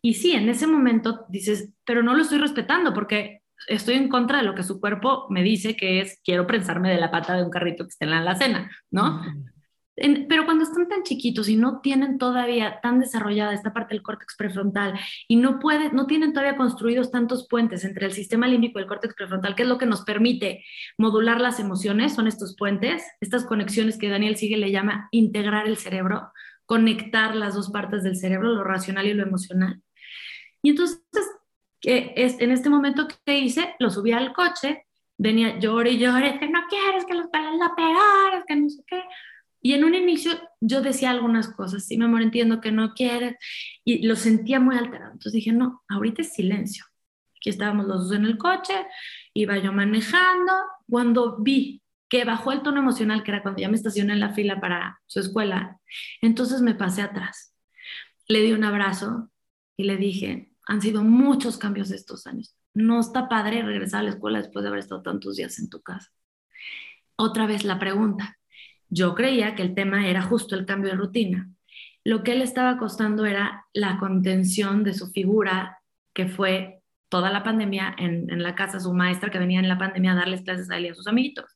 Y 0.00 0.14
sí, 0.14 0.32
en 0.32 0.48
ese 0.48 0.68
momento 0.68 1.26
dices, 1.30 1.72
pero 1.84 2.04
no 2.04 2.14
lo 2.14 2.22
estoy 2.22 2.38
respetando 2.38 2.94
porque 2.94 3.42
estoy 3.66 3.96
en 3.96 4.08
contra 4.08 4.38
de 4.38 4.44
lo 4.44 4.54
que 4.54 4.62
su 4.62 4.80
cuerpo 4.80 5.26
me 5.30 5.42
dice 5.42 5.76
que 5.76 6.00
es 6.00 6.20
quiero 6.24 6.46
prensarme 6.46 6.90
de 6.90 7.00
la 7.00 7.10
pata 7.10 7.36
de 7.36 7.42
un 7.42 7.50
carrito 7.50 7.84
que 7.84 7.88
esté 7.88 8.04
en 8.04 8.12
la 8.12 8.18
alacena, 8.18 8.70
¿no? 8.90 9.20
Pero 9.94 10.46
cuando 10.46 10.64
están 10.64 10.88
tan 10.88 11.02
chiquitos 11.02 11.48
y 11.48 11.56
no 11.56 11.80
tienen 11.80 12.16
todavía 12.16 12.80
tan 12.80 12.98
desarrollada 12.98 13.52
esta 13.52 13.74
parte 13.74 13.94
del 13.94 14.02
córtex 14.02 14.36
prefrontal 14.36 14.98
y 15.28 15.36
no, 15.36 15.58
puede, 15.58 15.92
no 15.92 16.06
tienen 16.06 16.32
todavía 16.32 16.56
construidos 16.56 17.10
tantos 17.10 17.46
puentes 17.46 17.84
entre 17.84 18.06
el 18.06 18.12
sistema 18.12 18.48
límbico 18.48 18.78
y 18.78 18.82
el 18.82 18.88
córtex 18.88 19.14
prefrontal, 19.14 19.54
que 19.54 19.64
es 19.64 19.68
lo 19.68 19.76
que 19.76 19.86
nos 19.86 20.02
permite 20.02 20.64
modular 20.96 21.40
las 21.40 21.60
emociones, 21.60 22.14
son 22.14 22.26
estos 22.26 22.56
puentes, 22.56 23.04
estas 23.20 23.44
conexiones 23.44 23.98
que 23.98 24.08
Daniel 24.08 24.36
Sigue 24.36 24.56
le 24.56 24.70
llama 24.70 25.08
integrar 25.10 25.66
el 25.66 25.76
cerebro, 25.76 26.32
conectar 26.64 27.36
las 27.36 27.54
dos 27.54 27.70
partes 27.70 28.02
del 28.02 28.16
cerebro, 28.16 28.48
lo 28.48 28.64
racional 28.64 29.06
y 29.06 29.12
lo 29.12 29.22
emocional. 29.22 29.82
Y 30.62 30.70
entonces, 30.70 31.02
en 31.82 32.50
este 32.50 32.70
momento, 32.70 33.08
¿qué 33.26 33.38
hice? 33.38 33.74
Lo 33.78 33.90
subí 33.90 34.12
al 34.12 34.32
coche, 34.32 34.86
venía 35.18 35.58
llore 35.58 35.90
y 35.90 35.98
llore, 35.98 36.38
que 36.38 36.48
no 36.48 36.60
quieres, 36.68 37.04
que 37.04 37.14
los 37.14 37.26
pelas 37.26 37.56
la 37.56 37.74
peor, 37.74 38.44
que 38.46 38.56
no 38.56 38.70
sé 38.70 38.82
qué 38.86 39.02
y 39.62 39.74
en 39.74 39.84
un 39.84 39.94
inicio 39.94 40.32
yo 40.60 40.82
decía 40.82 41.10
algunas 41.10 41.48
cosas, 41.48 41.84
sí, 41.84 41.96
mi 41.96 42.04
amor, 42.04 42.22
entiendo 42.22 42.60
que 42.60 42.72
no 42.72 42.94
quieres, 42.94 43.36
y 43.84 44.06
lo 44.06 44.16
sentía 44.16 44.58
muy 44.60 44.76
alterado. 44.76 45.12
Entonces 45.12 45.32
dije, 45.32 45.52
no, 45.52 45.82
ahorita 45.88 46.22
es 46.22 46.34
silencio. 46.34 46.84
Aquí 47.36 47.50
estábamos 47.50 47.86
los 47.86 48.08
dos 48.08 48.16
en 48.16 48.24
el 48.24 48.38
coche, 48.38 48.74
iba 49.34 49.56
yo 49.58 49.72
manejando, 49.72 50.52
cuando 50.88 51.38
vi 51.38 51.82
que 52.08 52.24
bajó 52.24 52.52
el 52.52 52.62
tono 52.62 52.80
emocional, 52.80 53.22
que 53.22 53.30
era 53.30 53.42
cuando 53.42 53.60
ya 53.62 53.68
me 53.68 53.76
estacioné 53.76 54.12
en 54.12 54.20
la 54.20 54.34
fila 54.34 54.60
para 54.60 55.00
su 55.06 55.20
escuela, 55.20 55.78
entonces 56.20 56.60
me 56.60 56.74
pasé 56.74 57.02
atrás. 57.02 57.54
Le 58.28 58.42
di 58.42 58.52
un 58.52 58.64
abrazo 58.64 59.30
y 59.76 59.84
le 59.84 59.96
dije, 59.96 60.52
han 60.66 60.82
sido 60.82 61.04
muchos 61.04 61.56
cambios 61.56 61.90
estos 61.90 62.26
años. 62.26 62.54
No 62.74 63.00
está 63.00 63.28
padre 63.28 63.62
regresar 63.62 64.00
a 64.00 64.04
la 64.04 64.10
escuela 64.10 64.38
después 64.38 64.62
de 64.62 64.68
haber 64.68 64.80
estado 64.80 65.02
tantos 65.02 65.36
días 65.36 65.58
en 65.58 65.70
tu 65.70 65.80
casa. 65.82 66.10
Otra 67.16 67.46
vez 67.46 67.64
la 67.64 67.78
pregunta, 67.78 68.38
yo 68.92 69.14
creía 69.14 69.54
que 69.54 69.62
el 69.62 69.74
tema 69.74 70.06
era 70.06 70.20
justo 70.20 70.54
el 70.54 70.66
cambio 70.66 70.90
de 70.90 70.96
rutina. 70.96 71.50
Lo 72.04 72.22
que 72.22 72.34
le 72.34 72.44
estaba 72.44 72.76
costando 72.76 73.24
era 73.24 73.64
la 73.72 73.98
contención 73.98 74.84
de 74.84 74.92
su 74.92 75.10
figura, 75.10 75.78
que 76.12 76.26
fue 76.28 76.82
toda 77.08 77.30
la 77.30 77.42
pandemia 77.42 77.94
en, 77.96 78.30
en, 78.30 78.42
la 78.42 78.54
casa 78.54 78.80
su 78.80 78.92
maestra 78.92 79.30
que 79.30 79.38
venía 79.38 79.60
en 79.60 79.68
la 79.68 79.78
pandemia 79.78 80.12
a 80.12 80.16
darles 80.16 80.42
clases 80.42 80.70
a 80.70 80.76
él 80.76 80.86
y 80.86 80.88
a 80.90 80.94
sus 80.94 81.06
amiguitos. 81.06 81.46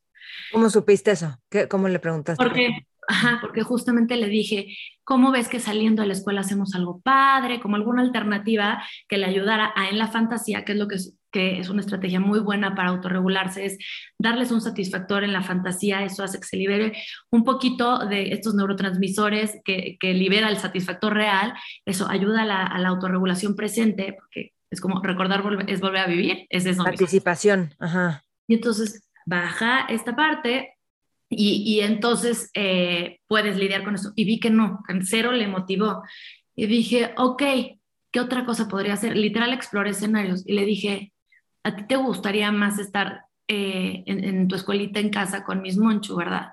¿Cómo 0.51 0.71
supiste 0.71 1.11
eso? 1.11 1.37
¿Qué, 1.51 1.69
¿Cómo 1.69 1.89
le 1.89 1.99
preguntaste? 1.99 2.43
Porque, 2.43 2.87
ajá, 3.07 3.39
porque 3.43 3.63
justamente 3.63 4.17
le 4.17 4.29
dije, 4.29 4.69
¿cómo 5.05 5.31
ves 5.31 5.49
que 5.49 5.61
saliendo 5.61 6.03
de 6.03 6.09
la 6.09 6.15
escuela 6.15 6.41
hacemos 6.41 6.75
algo 6.75 7.01
padre, 7.01 7.61
como 7.61 7.77
alguna 7.77 8.01
alternativa 8.01 8.83
que 9.09 9.19
le 9.19 9.27
ayudara 9.27 9.73
a 9.77 9.91
en 9.91 9.99
la 9.99 10.09
fantasía, 10.09 10.65
que 10.65 10.73
es 10.73 10.79
lo 10.79 10.89
que 10.89 10.97
que 11.37 11.59
es 11.59 11.69
una 11.69 11.83
estrategia 11.83 12.19
muy 12.19 12.41
buena 12.41 12.75
para 12.75 12.89
autorregularse, 12.89 13.67
es 13.67 13.77
darles 14.19 14.51
un 14.53 14.63
satisfactor 14.63 15.23
en 15.23 15.35
la 15.35 15.43
fantasía, 15.43 16.03
eso 16.03 16.25
hace 16.25 16.41
que 16.41 16.47
se 16.47 16.57
libere 16.57 16.95
un 17.31 17.45
poquito 17.45 18.07
de 18.07 18.33
estos 18.33 18.55
neurotransmisores 18.55 19.61
que, 19.63 19.99
que 20.01 20.15
libera 20.15 20.49
el 20.49 20.57
satisfactor 20.57 21.13
real, 21.13 21.53
eso 21.85 22.09
ayuda 22.09 22.41
a 22.41 22.47
la, 22.47 22.63
a 22.63 22.79
la 22.79 22.89
autorregulación 22.89 23.55
presente, 23.55 24.17
porque 24.19 24.55
es 24.71 24.81
como 24.81 25.03
recordar 25.03 25.45
es 25.67 25.83
volver 25.83 26.01
a 26.01 26.07
vivir, 26.07 26.47
es 26.49 26.65
eso. 26.65 26.83
Participación, 26.83 27.75
ajá. 27.79 28.25
Y 28.49 28.55
entonces 28.55 29.07
baja 29.27 29.81
esta 29.91 30.17
parte 30.17 30.79
y, 31.29 31.65
y 31.67 31.81
entonces 31.81 32.51
eh, 32.55 33.21
puedes 33.29 33.59
lidiar 33.59 33.85
con 33.85 33.95
eso. 33.95 34.15
Y 34.17 34.25
vi 34.25 34.41
que 34.41 34.49
no, 34.49 34.81
cero 35.03 35.33
le 35.33 35.49
motivó. 35.49 36.03
Y 36.55 36.65
dije, 36.65 37.13
ok, 37.19 37.43
¿qué 38.11 38.21
otra 38.21 38.47
cosa 38.47 38.69
podría 38.69 38.95
hacer? 38.95 39.19
Literal 39.19 39.53
exploré 39.53 39.91
escenarios 39.91 40.43
y 40.47 40.55
le 40.55 40.65
dije, 40.65 41.13
¿a 41.67 41.75
ti 41.75 41.83
te 41.83 41.97
gustaría 41.97 42.53
más 42.53 42.79
estar 42.79 43.27
eh, 43.49 44.05
en, 44.07 44.47
tu 44.47 44.55
escuelita 44.55 45.01
en 45.01 45.11
casa 45.11 45.43
con 45.43 45.63
mis 45.63 45.77
Monchu, 45.77 46.15
verdad? 46.15 46.53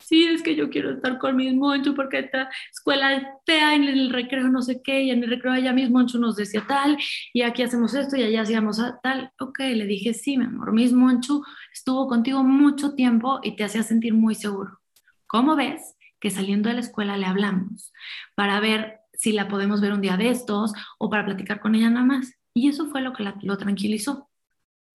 Sí, 0.00 0.24
es 0.24 0.42
que 0.42 0.56
yo 0.56 0.68
quiero 0.68 0.90
estar 0.90 1.16
con 1.18 1.36
mis 1.36 1.54
Monchu 1.54 1.94
porque 1.94 2.18
esta 2.18 2.50
escuela 2.72 3.14
es 3.14 3.22
fea 3.46 3.74
en 3.74 3.84
el 3.84 4.10
recreo 4.10 4.48
no 4.48 4.62
sé 4.62 4.82
qué, 4.82 5.02
y 5.04 5.10
en 5.10 5.22
el 5.22 5.30
recreo 5.30 5.52
allá 5.52 5.72
mis 5.72 5.90
Monchu 5.90 6.18
nos 6.18 6.34
decía 6.34 6.64
tal, 6.66 6.98
y 7.32 7.42
aquí 7.42 7.62
hacemos 7.62 7.94
esto 7.94 8.16
y 8.16 8.24
allá 8.24 8.42
hacíamos 8.42 8.82
tal. 9.00 9.30
Ok, 9.38 9.60
le 9.60 9.86
dije, 9.86 10.12
sí, 10.12 10.36
mi 10.36 10.44
amor, 10.44 10.72
mis 10.72 10.92
Monchu 10.92 11.44
estuvo 11.72 12.08
contigo 12.08 12.42
mucho 12.42 12.94
tiempo 12.94 13.38
y 13.44 13.54
te 13.54 13.62
hacía 13.62 13.84
sentir 13.84 14.12
muy 14.12 14.34
seguro. 14.34 14.80
¿Cómo 15.28 15.54
ves 15.54 15.94
que 16.18 16.30
saliendo 16.30 16.68
de 16.68 16.74
la 16.74 16.80
escuela 16.80 17.16
le 17.16 17.26
hablamos 17.26 17.92
para 18.34 18.58
ver 18.58 18.98
si 19.12 19.30
la 19.30 19.46
podemos 19.46 19.80
ver 19.80 19.92
un 19.92 20.00
día 20.00 20.16
de 20.16 20.30
estos 20.30 20.72
o 20.98 21.08
para 21.08 21.24
platicar 21.24 21.60
con 21.60 21.76
ella 21.76 21.90
nada 21.90 22.04
más? 22.04 22.34
Y 22.54 22.68
eso 22.68 22.86
fue 22.86 23.02
lo 23.02 23.12
que 23.12 23.24
la, 23.24 23.36
lo 23.42 23.58
tranquilizó. 23.58 24.30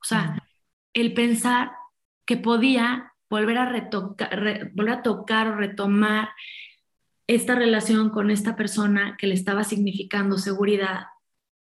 O 0.02 0.04
sea, 0.04 0.42
el 0.94 1.14
pensar 1.14 1.72
que 2.26 2.38
podía 2.38 3.14
volver 3.30 3.58
a, 3.58 3.66
retocar, 3.70 4.30
re, 4.40 4.72
volver 4.74 4.94
a 4.94 5.04
tocar 5.04 5.48
o 5.50 5.56
retomar 5.56 6.30
esta 7.28 7.54
relación 7.54 8.10
con 8.10 8.32
esta 8.32 8.56
persona 8.56 9.16
que 9.18 9.28
le 9.28 9.36
estaba 9.36 9.64
significando 9.64 10.38
seguridad, 10.38 11.08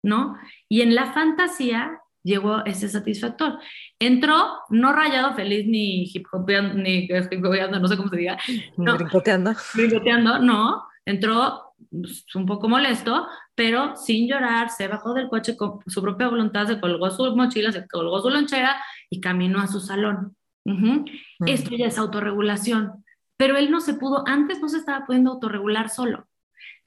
¿no? 0.01 0.37
Y 0.69 0.81
en 0.81 0.95
la 0.95 1.11
fantasía 1.11 1.99
llegó 2.23 2.63
ese 2.65 2.87
satisfactor. 2.87 3.59
Entró 3.99 4.59
no 4.69 4.93
rayado 4.93 5.33
feliz 5.35 5.65
ni 5.67 6.03
hip 6.03 6.27
hopeando, 6.31 6.75
ni 6.75 7.05
hip 7.05 7.11
no 7.11 7.87
sé 7.87 7.97
cómo 7.97 8.09
se 8.09 8.17
diga. 8.17 8.37
No, 8.77 8.95
brincoteando. 8.95 9.53
Brincoteando, 9.73 10.39
no. 10.39 10.87
Entró 11.05 11.73
pues, 11.89 12.23
un 12.35 12.45
poco 12.45 12.69
molesto, 12.69 13.27
pero 13.59 13.97
sin 13.97 14.25
llorar, 14.25 14.69
se 14.69 14.87
bajó 14.87 15.13
del 15.13 15.27
coche 15.27 15.57
con 15.57 15.81
su 15.85 16.01
propia 16.01 16.29
voluntad, 16.29 16.65
se 16.65 16.79
colgó 16.79 17.11
su 17.11 17.35
mochila, 17.35 17.73
se 17.73 17.85
colgó 17.89 18.21
su 18.21 18.29
lonchera 18.29 18.81
y 19.09 19.19
caminó 19.19 19.59
a 19.59 19.67
su 19.67 19.81
salón. 19.81 20.37
Uh 20.63 20.71
-huh. 20.71 20.99
uh 21.01 21.05
-huh. 21.39 21.49
Esto 21.51 21.71
ya 21.75 21.87
es 21.87 21.97
autorregulación. 21.97 23.03
Pero 23.35 23.57
él 23.57 23.69
no 23.69 23.81
se 23.81 23.95
pudo, 23.95 24.23
antes 24.25 24.61
no 24.61 24.69
se 24.69 24.77
estaba 24.77 25.05
pudiendo 25.05 25.31
autorregular 25.31 25.89
solo. 25.89 26.29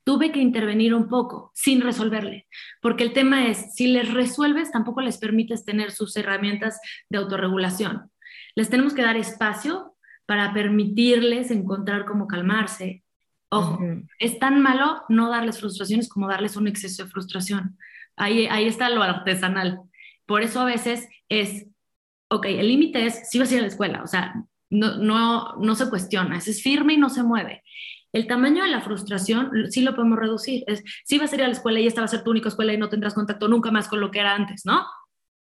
Tuve 0.02 0.32
que 0.32 0.40
intervenir 0.40 0.94
un 0.94 1.08
poco 1.10 1.50
sin 1.54 1.82
resolverle, 1.82 2.46
porque 2.80 3.04
el 3.04 3.12
tema 3.12 3.48
es, 3.48 3.74
si 3.74 3.88
les 3.88 4.10
resuelves, 4.10 4.72
tampoco 4.72 5.02
les 5.02 5.18
permites 5.18 5.66
tener 5.66 5.90
sus 5.90 6.16
herramientas 6.16 6.80
de 7.10 7.18
autorregulación. 7.18 8.10
Les 8.54 8.70
tenemos 8.70 8.94
que 8.94 9.02
dar 9.02 9.18
espacio 9.18 9.94
para 10.24 10.54
permitirles 10.54 11.50
encontrar 11.50 12.06
cómo 12.06 12.26
calmarse, 12.26 13.01
Ojo, 13.52 13.74
uh 13.74 13.78
-huh. 13.78 14.08
es 14.18 14.38
tan 14.38 14.62
malo 14.62 15.02
no 15.10 15.28
darles 15.28 15.60
frustraciones 15.60 16.08
como 16.08 16.26
darles 16.26 16.56
un 16.56 16.66
exceso 16.66 17.04
de 17.04 17.10
frustración. 17.10 17.76
Ahí, 18.16 18.46
ahí 18.46 18.66
está 18.66 18.88
lo 18.88 19.02
artesanal. 19.02 19.78
Por 20.24 20.40
eso 20.40 20.60
a 20.60 20.64
veces 20.64 21.06
es, 21.28 21.66
ok, 22.28 22.46
el 22.46 22.68
límite 22.68 23.04
es, 23.04 23.28
si 23.28 23.38
vas 23.38 23.50
a 23.50 23.54
ir 23.54 23.58
a 23.58 23.62
la 23.62 23.68
escuela, 23.68 24.02
o 24.02 24.06
sea, 24.06 24.34
no, 24.70 24.96
no, 24.96 25.56
no 25.56 25.74
se 25.74 25.90
cuestiona, 25.90 26.38
es 26.38 26.62
firme 26.62 26.94
y 26.94 26.96
no 26.96 27.10
se 27.10 27.22
mueve. 27.22 27.62
El 28.14 28.26
tamaño 28.26 28.64
de 28.64 28.70
la 28.70 28.80
frustración 28.80 29.50
sí 29.70 29.82
lo 29.82 29.94
podemos 29.94 30.18
reducir. 30.18 30.64
Es, 30.66 30.82
si 31.04 31.18
vas 31.18 31.32
a 31.32 31.36
ir 31.36 31.42
a 31.42 31.46
la 31.46 31.52
escuela 31.52 31.78
y 31.78 31.86
esta 31.86 32.00
va 32.00 32.06
a 32.06 32.08
ser 32.08 32.24
tu 32.24 32.30
única 32.30 32.48
escuela 32.48 32.72
y 32.72 32.78
no 32.78 32.88
tendrás 32.88 33.12
contacto 33.12 33.48
nunca 33.48 33.70
más 33.70 33.86
con 33.86 34.00
lo 34.00 34.10
que 34.10 34.20
era 34.20 34.34
antes, 34.34 34.64
¿no? 34.64 34.86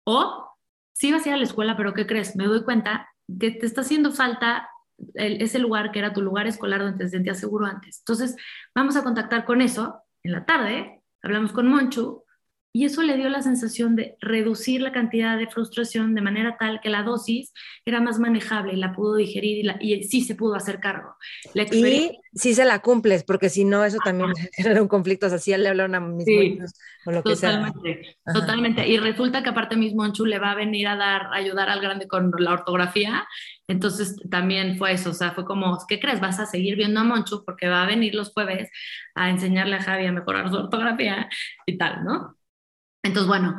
O 0.03 0.49
si 0.93 1.11
vas 1.11 1.25
a 1.25 1.29
ir 1.29 1.35
a 1.35 1.37
la 1.37 1.43
escuela, 1.43 1.77
pero 1.77 1.93
¿qué 1.93 2.07
crees? 2.07 2.35
Me 2.35 2.45
doy 2.45 2.63
cuenta 2.63 3.07
que 3.39 3.51
te 3.51 3.67
está 3.67 3.81
haciendo 3.81 4.11
falta 4.11 4.67
el, 5.15 5.41
ese 5.41 5.59
lugar 5.59 5.91
que 5.91 5.99
era 5.99 6.13
tu 6.13 6.21
lugar 6.21 6.47
escolar 6.47 6.81
donde 6.81 6.97
te 6.97 7.09
sentías 7.09 7.39
seguro 7.39 7.65
antes. 7.65 7.99
Entonces, 7.99 8.35
vamos 8.75 8.95
a 8.95 9.03
contactar 9.03 9.45
con 9.45 9.62
eso 9.62 10.01
en 10.23 10.31
la 10.31 10.45
tarde, 10.45 11.01
hablamos 11.21 11.51
con 11.51 11.67
Monchu, 11.67 12.23
y 12.71 12.86
eso 12.86 13.01
le 13.01 13.17
dio 13.17 13.29
la 13.29 13.41
sensación 13.41 13.95
de 13.95 14.15
reducir 14.21 14.82
la 14.82 14.91
cantidad 14.91 15.39
de 15.39 15.47
frustración 15.47 16.13
de 16.13 16.21
manera 16.21 16.55
tal 16.60 16.79
que 16.82 16.89
la 16.89 17.01
dosis 17.01 17.51
era 17.84 17.99
más 17.99 18.19
manejable 18.19 18.73
y 18.73 18.75
la 18.75 18.93
pudo 18.93 19.15
digerir 19.15 19.58
y, 19.58 19.63
la, 19.63 19.77
y 19.79 20.03
sí 20.03 20.21
se 20.21 20.36
pudo 20.36 20.53
hacer 20.53 20.79
cargo. 20.79 21.15
La 21.55 21.63
y 21.63 22.19
sí 22.34 22.53
se 22.53 22.65
la 22.65 22.79
cumples, 22.79 23.23
porque 23.23 23.49
si 23.49 23.65
no, 23.65 23.84
eso 23.84 23.97
también 24.03 24.32
genera 24.53 24.84
un 24.84 24.88
conflicto. 24.88 25.25
O 25.25 25.29
sea, 25.29 25.39
si 25.39 25.55
le 25.58 25.67
hablaron 25.67 25.95
a 25.95 25.99
mis 25.99 26.25
sí, 26.25 26.49
monchos, 26.51 26.73
o 27.08 27.12
lo 27.12 27.23
que 27.23 27.36
sea. 27.36 27.73
Totalmente. 28.32 28.88
Y 28.88 28.99
resulta 28.99 29.41
que 29.41 29.49
aparte 29.49 29.75
mis 29.75 29.95
Monchu 29.95 30.27
le 30.27 30.38
va 30.38 30.51
a 30.51 30.55
venir 30.55 30.88
a 30.88 30.95
dar, 30.95 31.23
a 31.23 31.38
ayudar 31.38 31.69
al 31.69 31.82
grande 31.82 32.08
con 32.08 32.32
la 32.38 32.53
ortografía. 32.53 33.27
Entonces 33.67 34.15
también 34.29 34.77
fue 34.77 34.93
eso. 34.93 35.10
O 35.10 35.13
sea, 35.13 35.32
fue 35.32 35.43
como, 35.43 35.75
¿qué 35.88 35.99
crees? 35.99 36.19
Vas 36.19 36.39
a 36.39 36.45
seguir 36.45 36.75
viendo 36.75 36.99
a 36.99 37.03
Monchu 37.03 37.43
porque 37.43 37.67
va 37.67 37.82
a 37.82 37.88
venir 37.88 38.13
los 38.13 38.32
jueves 38.32 38.69
a 39.15 39.32
enseñarle 39.32 39.77
a 39.77 39.82
Javi 39.82 40.05
a 40.05 40.12
mejorar 40.12 40.49
su 40.49 40.55
ortografía 40.55 41.27
y 41.65 41.75
tal, 41.75 42.03
¿no? 42.03 42.38
Entonces, 43.03 43.27
bueno, 43.27 43.55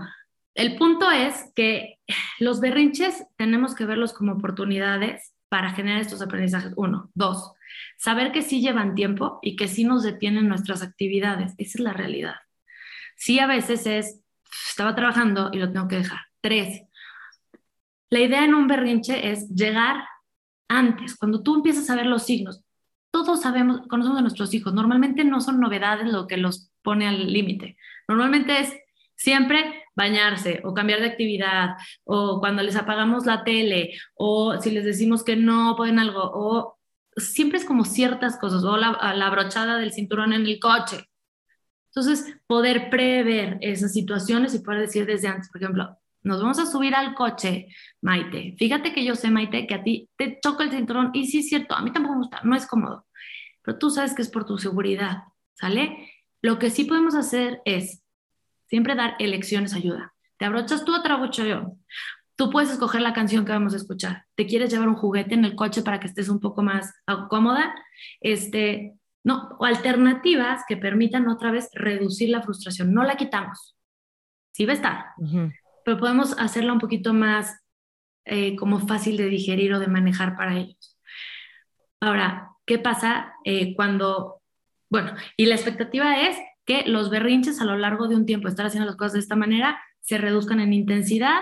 el 0.54 0.76
punto 0.76 1.10
es 1.10 1.52
que 1.54 1.98
los 2.38 2.60
berrinches 2.60 3.24
tenemos 3.36 3.74
que 3.74 3.86
verlos 3.86 4.12
como 4.12 4.32
oportunidades 4.32 5.32
para 5.48 5.72
generar 5.72 6.00
estos 6.00 6.22
aprendizajes. 6.22 6.72
Uno, 6.76 7.10
dos, 7.14 7.52
saber 7.98 8.32
que 8.32 8.42
sí 8.42 8.60
llevan 8.60 8.94
tiempo 8.94 9.38
y 9.42 9.56
que 9.56 9.68
sí 9.68 9.84
nos 9.84 10.02
detienen 10.02 10.48
nuestras 10.48 10.82
actividades. 10.82 11.54
Esa 11.58 11.78
es 11.78 11.80
la 11.80 11.92
realidad. 11.92 12.36
Sí, 13.16 13.38
a 13.38 13.46
veces 13.46 13.86
es, 13.86 14.20
estaba 14.68 14.94
trabajando 14.94 15.50
y 15.52 15.58
lo 15.58 15.72
tengo 15.72 15.88
que 15.88 15.96
dejar. 15.96 16.20
Tres, 16.40 16.82
la 18.10 18.20
idea 18.20 18.44
en 18.44 18.54
un 18.54 18.66
berrinche 18.66 19.30
es 19.30 19.48
llegar 19.50 20.04
antes, 20.68 21.16
cuando 21.16 21.42
tú 21.42 21.56
empiezas 21.56 21.90
a 21.90 21.96
ver 21.96 22.06
los 22.06 22.24
signos. 22.24 22.62
Todos 23.10 23.42
sabemos, 23.42 23.86
conocemos 23.88 24.18
a 24.18 24.22
nuestros 24.22 24.54
hijos. 24.54 24.72
Normalmente 24.72 25.24
no 25.24 25.40
son 25.40 25.60
novedades 25.60 26.12
lo 26.12 26.26
que 26.26 26.36
los 26.36 26.70
pone 26.82 27.08
al 27.08 27.32
límite. 27.32 27.76
Normalmente 28.08 28.60
es 28.60 28.72
Siempre 29.20 29.84
bañarse 29.94 30.62
o 30.64 30.72
cambiar 30.72 31.00
de 31.00 31.08
actividad 31.08 31.76
o 32.04 32.40
cuando 32.40 32.62
les 32.62 32.74
apagamos 32.74 33.26
la 33.26 33.44
tele 33.44 33.92
o 34.14 34.58
si 34.58 34.70
les 34.70 34.86
decimos 34.86 35.22
que 35.22 35.36
no 35.36 35.74
pueden 35.76 35.98
algo 35.98 36.22
o 36.22 36.78
siempre 37.16 37.58
es 37.58 37.66
como 37.66 37.84
ciertas 37.84 38.38
cosas 38.38 38.64
o 38.64 38.78
la, 38.78 39.12
la 39.14 39.28
brochada 39.28 39.76
del 39.76 39.92
cinturón 39.92 40.32
en 40.32 40.46
el 40.46 40.58
coche. 40.58 41.04
Entonces, 41.88 42.34
poder 42.46 42.88
prever 42.88 43.58
esas 43.60 43.92
situaciones 43.92 44.54
y 44.54 44.60
poder 44.60 44.80
decir 44.80 45.04
desde 45.04 45.28
antes, 45.28 45.50
por 45.50 45.60
ejemplo, 45.60 45.98
nos 46.22 46.40
vamos 46.40 46.58
a 46.58 46.64
subir 46.64 46.94
al 46.94 47.14
coche, 47.14 47.66
Maite. 48.00 48.54
Fíjate 48.58 48.94
que 48.94 49.04
yo 49.04 49.16
sé, 49.16 49.30
Maite, 49.30 49.66
que 49.66 49.74
a 49.74 49.82
ti 49.82 50.08
te 50.16 50.38
choca 50.42 50.64
el 50.64 50.70
cinturón 50.70 51.10
y 51.12 51.26
sí 51.26 51.40
es 51.40 51.48
cierto, 51.50 51.74
a 51.74 51.82
mí 51.82 51.92
tampoco 51.92 52.14
me 52.14 52.20
gusta, 52.22 52.40
no 52.42 52.56
es 52.56 52.66
cómodo, 52.66 53.06
pero 53.60 53.76
tú 53.76 53.90
sabes 53.90 54.14
que 54.14 54.22
es 54.22 54.30
por 54.30 54.46
tu 54.46 54.56
seguridad, 54.56 55.24
¿sale? 55.52 56.10
Lo 56.40 56.58
que 56.58 56.70
sí 56.70 56.84
podemos 56.84 57.14
hacer 57.14 57.60
es 57.66 58.02
Siempre 58.70 58.94
dar 58.94 59.16
elecciones 59.18 59.74
ayuda. 59.74 60.14
Te 60.38 60.44
abrochas 60.44 60.84
tú 60.84 60.94
o 60.94 61.02
te 61.02 61.08
abrocho 61.08 61.44
yo. 61.44 61.76
Tú 62.36 62.50
puedes 62.50 62.70
escoger 62.70 63.02
la 63.02 63.12
canción 63.12 63.44
que 63.44 63.52
vamos 63.52 63.74
a 63.74 63.76
escuchar. 63.76 64.24
¿Te 64.36 64.46
quieres 64.46 64.70
llevar 64.70 64.88
un 64.88 64.94
juguete 64.94 65.34
en 65.34 65.44
el 65.44 65.56
coche 65.56 65.82
para 65.82 65.98
que 66.00 66.06
estés 66.06 66.28
un 66.28 66.40
poco 66.40 66.62
más 66.62 66.94
cómoda? 67.28 67.74
Este, 68.20 68.94
no, 69.24 69.56
o 69.58 69.64
alternativas 69.64 70.62
que 70.68 70.76
permitan 70.76 71.28
otra 71.28 71.50
vez 71.50 71.68
reducir 71.74 72.30
la 72.30 72.42
frustración. 72.42 72.94
No 72.94 73.02
la 73.02 73.16
quitamos. 73.16 73.76
Sí 74.52 74.64
va 74.64 74.72
a 74.72 74.76
estar, 74.76 75.04
uh 75.18 75.24
-huh. 75.24 75.52
pero 75.84 75.98
podemos 75.98 76.38
hacerla 76.38 76.72
un 76.72 76.78
poquito 76.78 77.12
más 77.12 77.60
eh, 78.24 78.56
como 78.56 78.78
fácil 78.78 79.16
de 79.16 79.26
digerir 79.26 79.74
o 79.74 79.80
de 79.80 79.88
manejar 79.88 80.36
para 80.36 80.56
ellos. 80.56 80.98
Ahora, 82.00 82.50
¿qué 82.64 82.78
pasa 82.78 83.34
eh, 83.44 83.74
cuando, 83.74 84.42
bueno, 84.88 85.12
y 85.36 85.46
la 85.46 85.56
expectativa 85.56 86.20
es 86.28 86.36
que 86.64 86.84
los 86.86 87.10
berrinches 87.10 87.60
a 87.60 87.64
lo 87.64 87.76
largo 87.76 88.08
de 88.08 88.16
un 88.16 88.26
tiempo, 88.26 88.48
estar 88.48 88.66
haciendo 88.66 88.86
las 88.86 88.96
cosas 88.96 89.14
de 89.14 89.18
esta 89.20 89.36
manera, 89.36 89.80
se 90.00 90.18
reduzcan 90.18 90.60
en 90.60 90.72
intensidad 90.72 91.40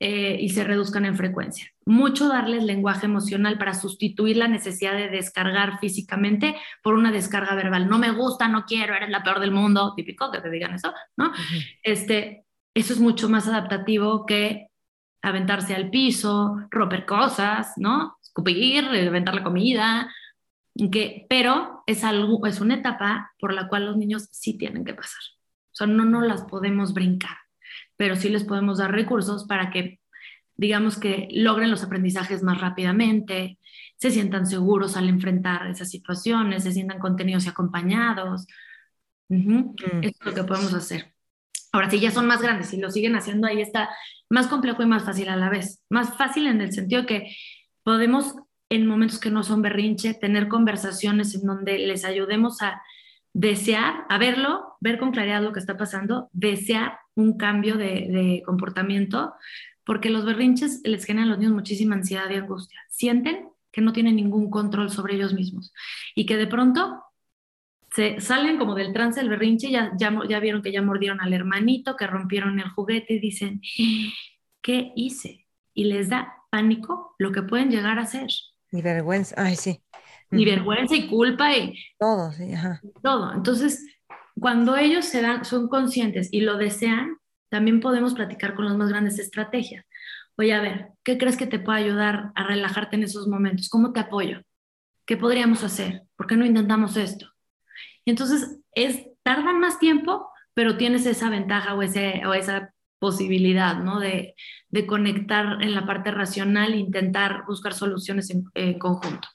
eh, 0.00 0.36
y 0.40 0.50
se 0.50 0.62
reduzcan 0.62 1.04
en 1.04 1.16
frecuencia. 1.16 1.66
Mucho 1.84 2.28
darles 2.28 2.62
lenguaje 2.62 3.06
emocional 3.06 3.58
para 3.58 3.74
sustituir 3.74 4.36
la 4.36 4.46
necesidad 4.46 4.92
de 4.92 5.08
descargar 5.08 5.80
físicamente 5.80 6.54
por 6.82 6.94
una 6.94 7.10
descarga 7.10 7.56
verbal. 7.56 7.88
No 7.88 7.98
me 7.98 8.12
gusta, 8.12 8.46
no 8.46 8.64
quiero, 8.64 8.94
eres 8.94 9.10
la 9.10 9.24
peor 9.24 9.40
del 9.40 9.50
mundo, 9.50 9.94
típico 9.96 10.30
que 10.30 10.40
te 10.40 10.50
digan 10.50 10.74
eso, 10.74 10.92
¿no? 11.16 11.30
Uh 11.30 11.32
-huh. 11.32 11.78
Este, 11.82 12.44
eso 12.74 12.92
es 12.92 13.00
mucho 13.00 13.28
más 13.28 13.48
adaptativo 13.48 14.24
que 14.24 14.68
aventarse 15.20 15.74
al 15.74 15.90
piso, 15.90 16.56
romper 16.70 17.04
cosas, 17.04 17.72
¿no? 17.76 18.18
Escupir, 18.22 18.84
aventar 18.84 19.34
la 19.34 19.42
comida, 19.42 20.08
que, 20.90 21.26
pero 21.28 21.82
es, 21.86 22.04
algo, 22.04 22.46
es 22.46 22.60
una 22.60 22.76
etapa 22.76 23.32
por 23.40 23.52
la 23.52 23.68
cual 23.68 23.86
los 23.86 23.96
niños 23.96 24.28
sí 24.30 24.56
tienen 24.56 24.84
que 24.84 24.94
pasar. 24.94 25.20
O 25.72 25.74
sea, 25.74 25.86
no, 25.86 26.04
no 26.04 26.20
las 26.20 26.42
podemos 26.42 26.94
brincar, 26.94 27.36
pero 27.96 28.16
sí 28.16 28.28
les 28.28 28.44
podemos 28.44 28.78
dar 28.78 28.92
recursos 28.92 29.44
para 29.46 29.70
que, 29.70 30.00
digamos 30.56 30.98
que 30.98 31.28
logren 31.32 31.70
los 31.70 31.82
aprendizajes 31.82 32.42
más 32.42 32.60
rápidamente, 32.60 33.58
se 33.96 34.10
sientan 34.10 34.46
seguros 34.46 34.96
al 34.96 35.08
enfrentar 35.08 35.66
esas 35.66 35.90
situaciones, 35.90 36.62
se 36.62 36.72
sientan 36.72 37.00
contenidos 37.00 37.46
y 37.46 37.48
acompañados. 37.48 38.46
Mm. 39.28 39.74
Eso 40.02 40.18
es 40.20 40.26
lo 40.26 40.34
que 40.34 40.44
podemos 40.44 40.72
hacer. 40.74 41.14
Ahora, 41.72 41.90
si 41.90 42.00
ya 42.00 42.10
son 42.10 42.26
más 42.26 42.40
grandes 42.40 42.72
y 42.72 42.80
lo 42.80 42.90
siguen 42.90 43.16
haciendo, 43.16 43.46
ahí 43.46 43.60
está 43.60 43.90
más 44.30 44.46
complejo 44.46 44.82
y 44.82 44.86
más 44.86 45.04
fácil 45.04 45.28
a 45.28 45.36
la 45.36 45.50
vez. 45.50 45.84
Más 45.90 46.16
fácil 46.16 46.46
en 46.46 46.60
el 46.60 46.72
sentido 46.72 47.06
que 47.06 47.34
podemos, 47.82 48.34
en 48.70 48.86
momentos 48.86 49.18
que 49.18 49.30
no 49.30 49.42
son 49.42 49.62
berrinche, 49.62 50.14
tener 50.14 50.48
conversaciones 50.48 51.34
en 51.34 51.42
donde 51.42 51.78
les 51.78 52.04
ayudemos 52.04 52.62
a 52.62 52.82
desear, 53.32 54.04
a 54.08 54.18
verlo, 54.18 54.76
ver 54.80 54.98
con 54.98 55.12
claridad 55.12 55.42
lo 55.42 55.52
que 55.52 55.60
está 55.60 55.76
pasando, 55.76 56.28
desear 56.32 56.98
un 57.14 57.36
cambio 57.36 57.76
de, 57.76 58.08
de 58.08 58.42
comportamiento, 58.44 59.34
porque 59.84 60.10
los 60.10 60.24
berrinches 60.24 60.80
les 60.84 61.04
generan 61.04 61.28
a 61.28 61.30
los 61.30 61.38
niños 61.38 61.54
muchísima 61.54 61.94
ansiedad 61.94 62.28
y 62.30 62.34
angustia. 62.34 62.80
Sienten 62.90 63.48
que 63.72 63.80
no 63.80 63.92
tienen 63.92 64.16
ningún 64.16 64.50
control 64.50 64.90
sobre 64.90 65.14
ellos 65.14 65.34
mismos 65.34 65.72
y 66.14 66.26
que 66.26 66.36
de 66.36 66.46
pronto 66.46 67.02
se 67.94 68.20
salen 68.20 68.58
como 68.58 68.74
del 68.74 68.92
trance 68.92 69.20
del 69.20 69.30
berrinche, 69.30 69.70
ya, 69.70 69.92
ya, 69.98 70.16
ya 70.28 70.40
vieron 70.40 70.62
que 70.62 70.72
ya 70.72 70.82
mordieron 70.82 71.20
al 71.20 71.32
hermanito, 71.32 71.96
que 71.96 72.06
rompieron 72.06 72.60
el 72.60 72.68
juguete 72.68 73.14
y 73.14 73.18
dicen, 73.18 73.62
¿qué 74.60 74.92
hice? 74.94 75.46
Y 75.74 75.84
les 75.84 76.08
da 76.08 76.34
pánico 76.50 77.14
lo 77.18 77.32
que 77.32 77.42
pueden 77.42 77.70
llegar 77.70 77.98
a 77.98 78.02
hacer. 78.02 78.28
Ni 78.70 78.82
vergüenza, 78.82 79.34
ay, 79.38 79.56
sí. 79.56 79.82
Ni 80.30 80.44
vergüenza 80.44 80.94
y 80.94 81.08
culpa 81.08 81.56
y 81.56 81.74
todo, 81.98 82.32
sí, 82.32 82.52
ajá. 82.52 82.80
Todo. 83.02 83.32
Entonces, 83.32 83.84
cuando 84.38 84.76
ellos 84.76 85.06
se 85.06 85.22
dan, 85.22 85.44
son 85.44 85.68
conscientes 85.68 86.28
y 86.32 86.40
lo 86.40 86.56
desean, 86.58 87.16
también 87.48 87.80
podemos 87.80 88.14
platicar 88.14 88.54
con 88.54 88.66
las 88.66 88.76
más 88.76 88.90
grandes 88.90 89.18
estrategias. 89.18 89.84
Oye, 90.36 90.54
a 90.54 90.60
ver, 90.60 90.88
¿qué 91.02 91.18
crees 91.18 91.36
que 91.36 91.46
te 91.46 91.58
puede 91.58 91.80
ayudar 91.80 92.30
a 92.34 92.44
relajarte 92.44 92.96
en 92.96 93.02
esos 93.02 93.26
momentos? 93.26 93.68
¿Cómo 93.68 93.92
te 93.92 94.00
apoyo? 94.00 94.42
¿Qué 95.06 95.16
podríamos 95.16 95.64
hacer? 95.64 96.02
¿Por 96.16 96.26
qué 96.26 96.36
no 96.36 96.44
intentamos 96.44 96.96
esto? 96.96 97.26
Y 98.04 98.10
entonces 98.10 98.60
es, 98.72 99.06
tardan 99.22 99.58
más 99.58 99.78
tiempo, 99.78 100.30
pero 100.54 100.76
tienes 100.76 101.06
esa 101.06 101.30
ventaja 101.30 101.74
o, 101.74 101.82
ese, 101.82 102.22
o 102.26 102.34
esa 102.34 102.72
posibilidad, 102.98 103.76
¿no? 103.76 104.00
De, 104.00 104.34
de, 104.70 104.86
conectar 104.86 105.62
en 105.62 105.74
la 105.74 105.86
parte 105.86 106.10
racional 106.10 106.74
e 106.74 106.78
intentar 106.78 107.44
buscar 107.46 107.74
soluciones 107.74 108.30
en, 108.30 108.78
conjunto. 108.78 109.28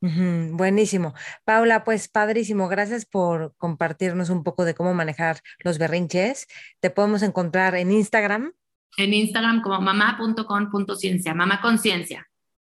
buenísimo. 0.00 1.14
Paula, 1.44 1.84
pues 1.84 2.08
padrísimo. 2.08 2.68
Gracias 2.68 3.06
por 3.06 3.54
compartirnos 3.56 4.30
un 4.30 4.44
poco 4.44 4.64
de 4.64 4.74
cómo 4.74 4.94
manejar 4.94 5.40
los 5.60 5.78
berrinches. 5.78 6.46
Te 6.80 6.90
podemos 6.90 7.22
encontrar 7.22 7.74
en 7.74 7.90
Instagram. 7.90 8.52
En 8.98 9.12
Instagram 9.12 9.62
como 9.62 9.80
mamá.com.ciencia, 9.80 11.34
mamá 11.34 11.60
conciencia. 11.60 12.26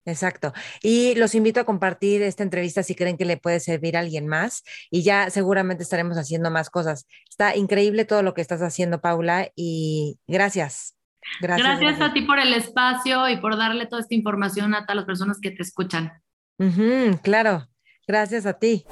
Exacto. 0.08 0.54
Y 0.82 1.16
los 1.16 1.36
invito 1.36 1.60
a 1.60 1.66
compartir 1.66 2.22
esta 2.22 2.42
entrevista 2.42 2.82
si 2.82 2.96
creen 2.96 3.18
que 3.18 3.26
le 3.26 3.36
puede 3.36 3.60
servir 3.60 3.98
a 3.98 4.00
alguien 4.00 4.26
más 4.26 4.64
y 4.90 5.04
ya 5.04 5.30
seguramente 5.30 5.84
estaremos 5.84 6.18
haciendo 6.18 6.50
más 6.50 6.70
cosas. 6.70 7.06
Está 7.30 7.58
increíble 7.58 8.06
todo 8.06 8.24
lo 8.24 8.34
que 8.34 8.40
estás 8.40 8.62
haciendo, 8.62 9.02
Paula, 9.02 9.50
y 9.54 10.18
gracias. 10.26 10.96
Gracias, 11.42 11.80
gracias, 11.82 12.10
a 12.10 12.14
ti 12.14 12.22
por 12.22 12.40
el 12.40 12.54
espacio 12.54 13.28
y 13.28 13.36
por 13.36 13.58
darle 13.58 13.86
toda 13.86 14.02
esta 14.02 14.16
información 14.16 14.74
a 14.74 14.86
todas 14.86 14.96
las 14.96 15.06
personas 15.06 15.40
que 15.42 15.52
te 15.52 15.62
escuchan. 15.62 16.14
claro, 17.22 17.68
gracias 18.08 18.46
a 18.46 18.54
ti. 18.54 18.86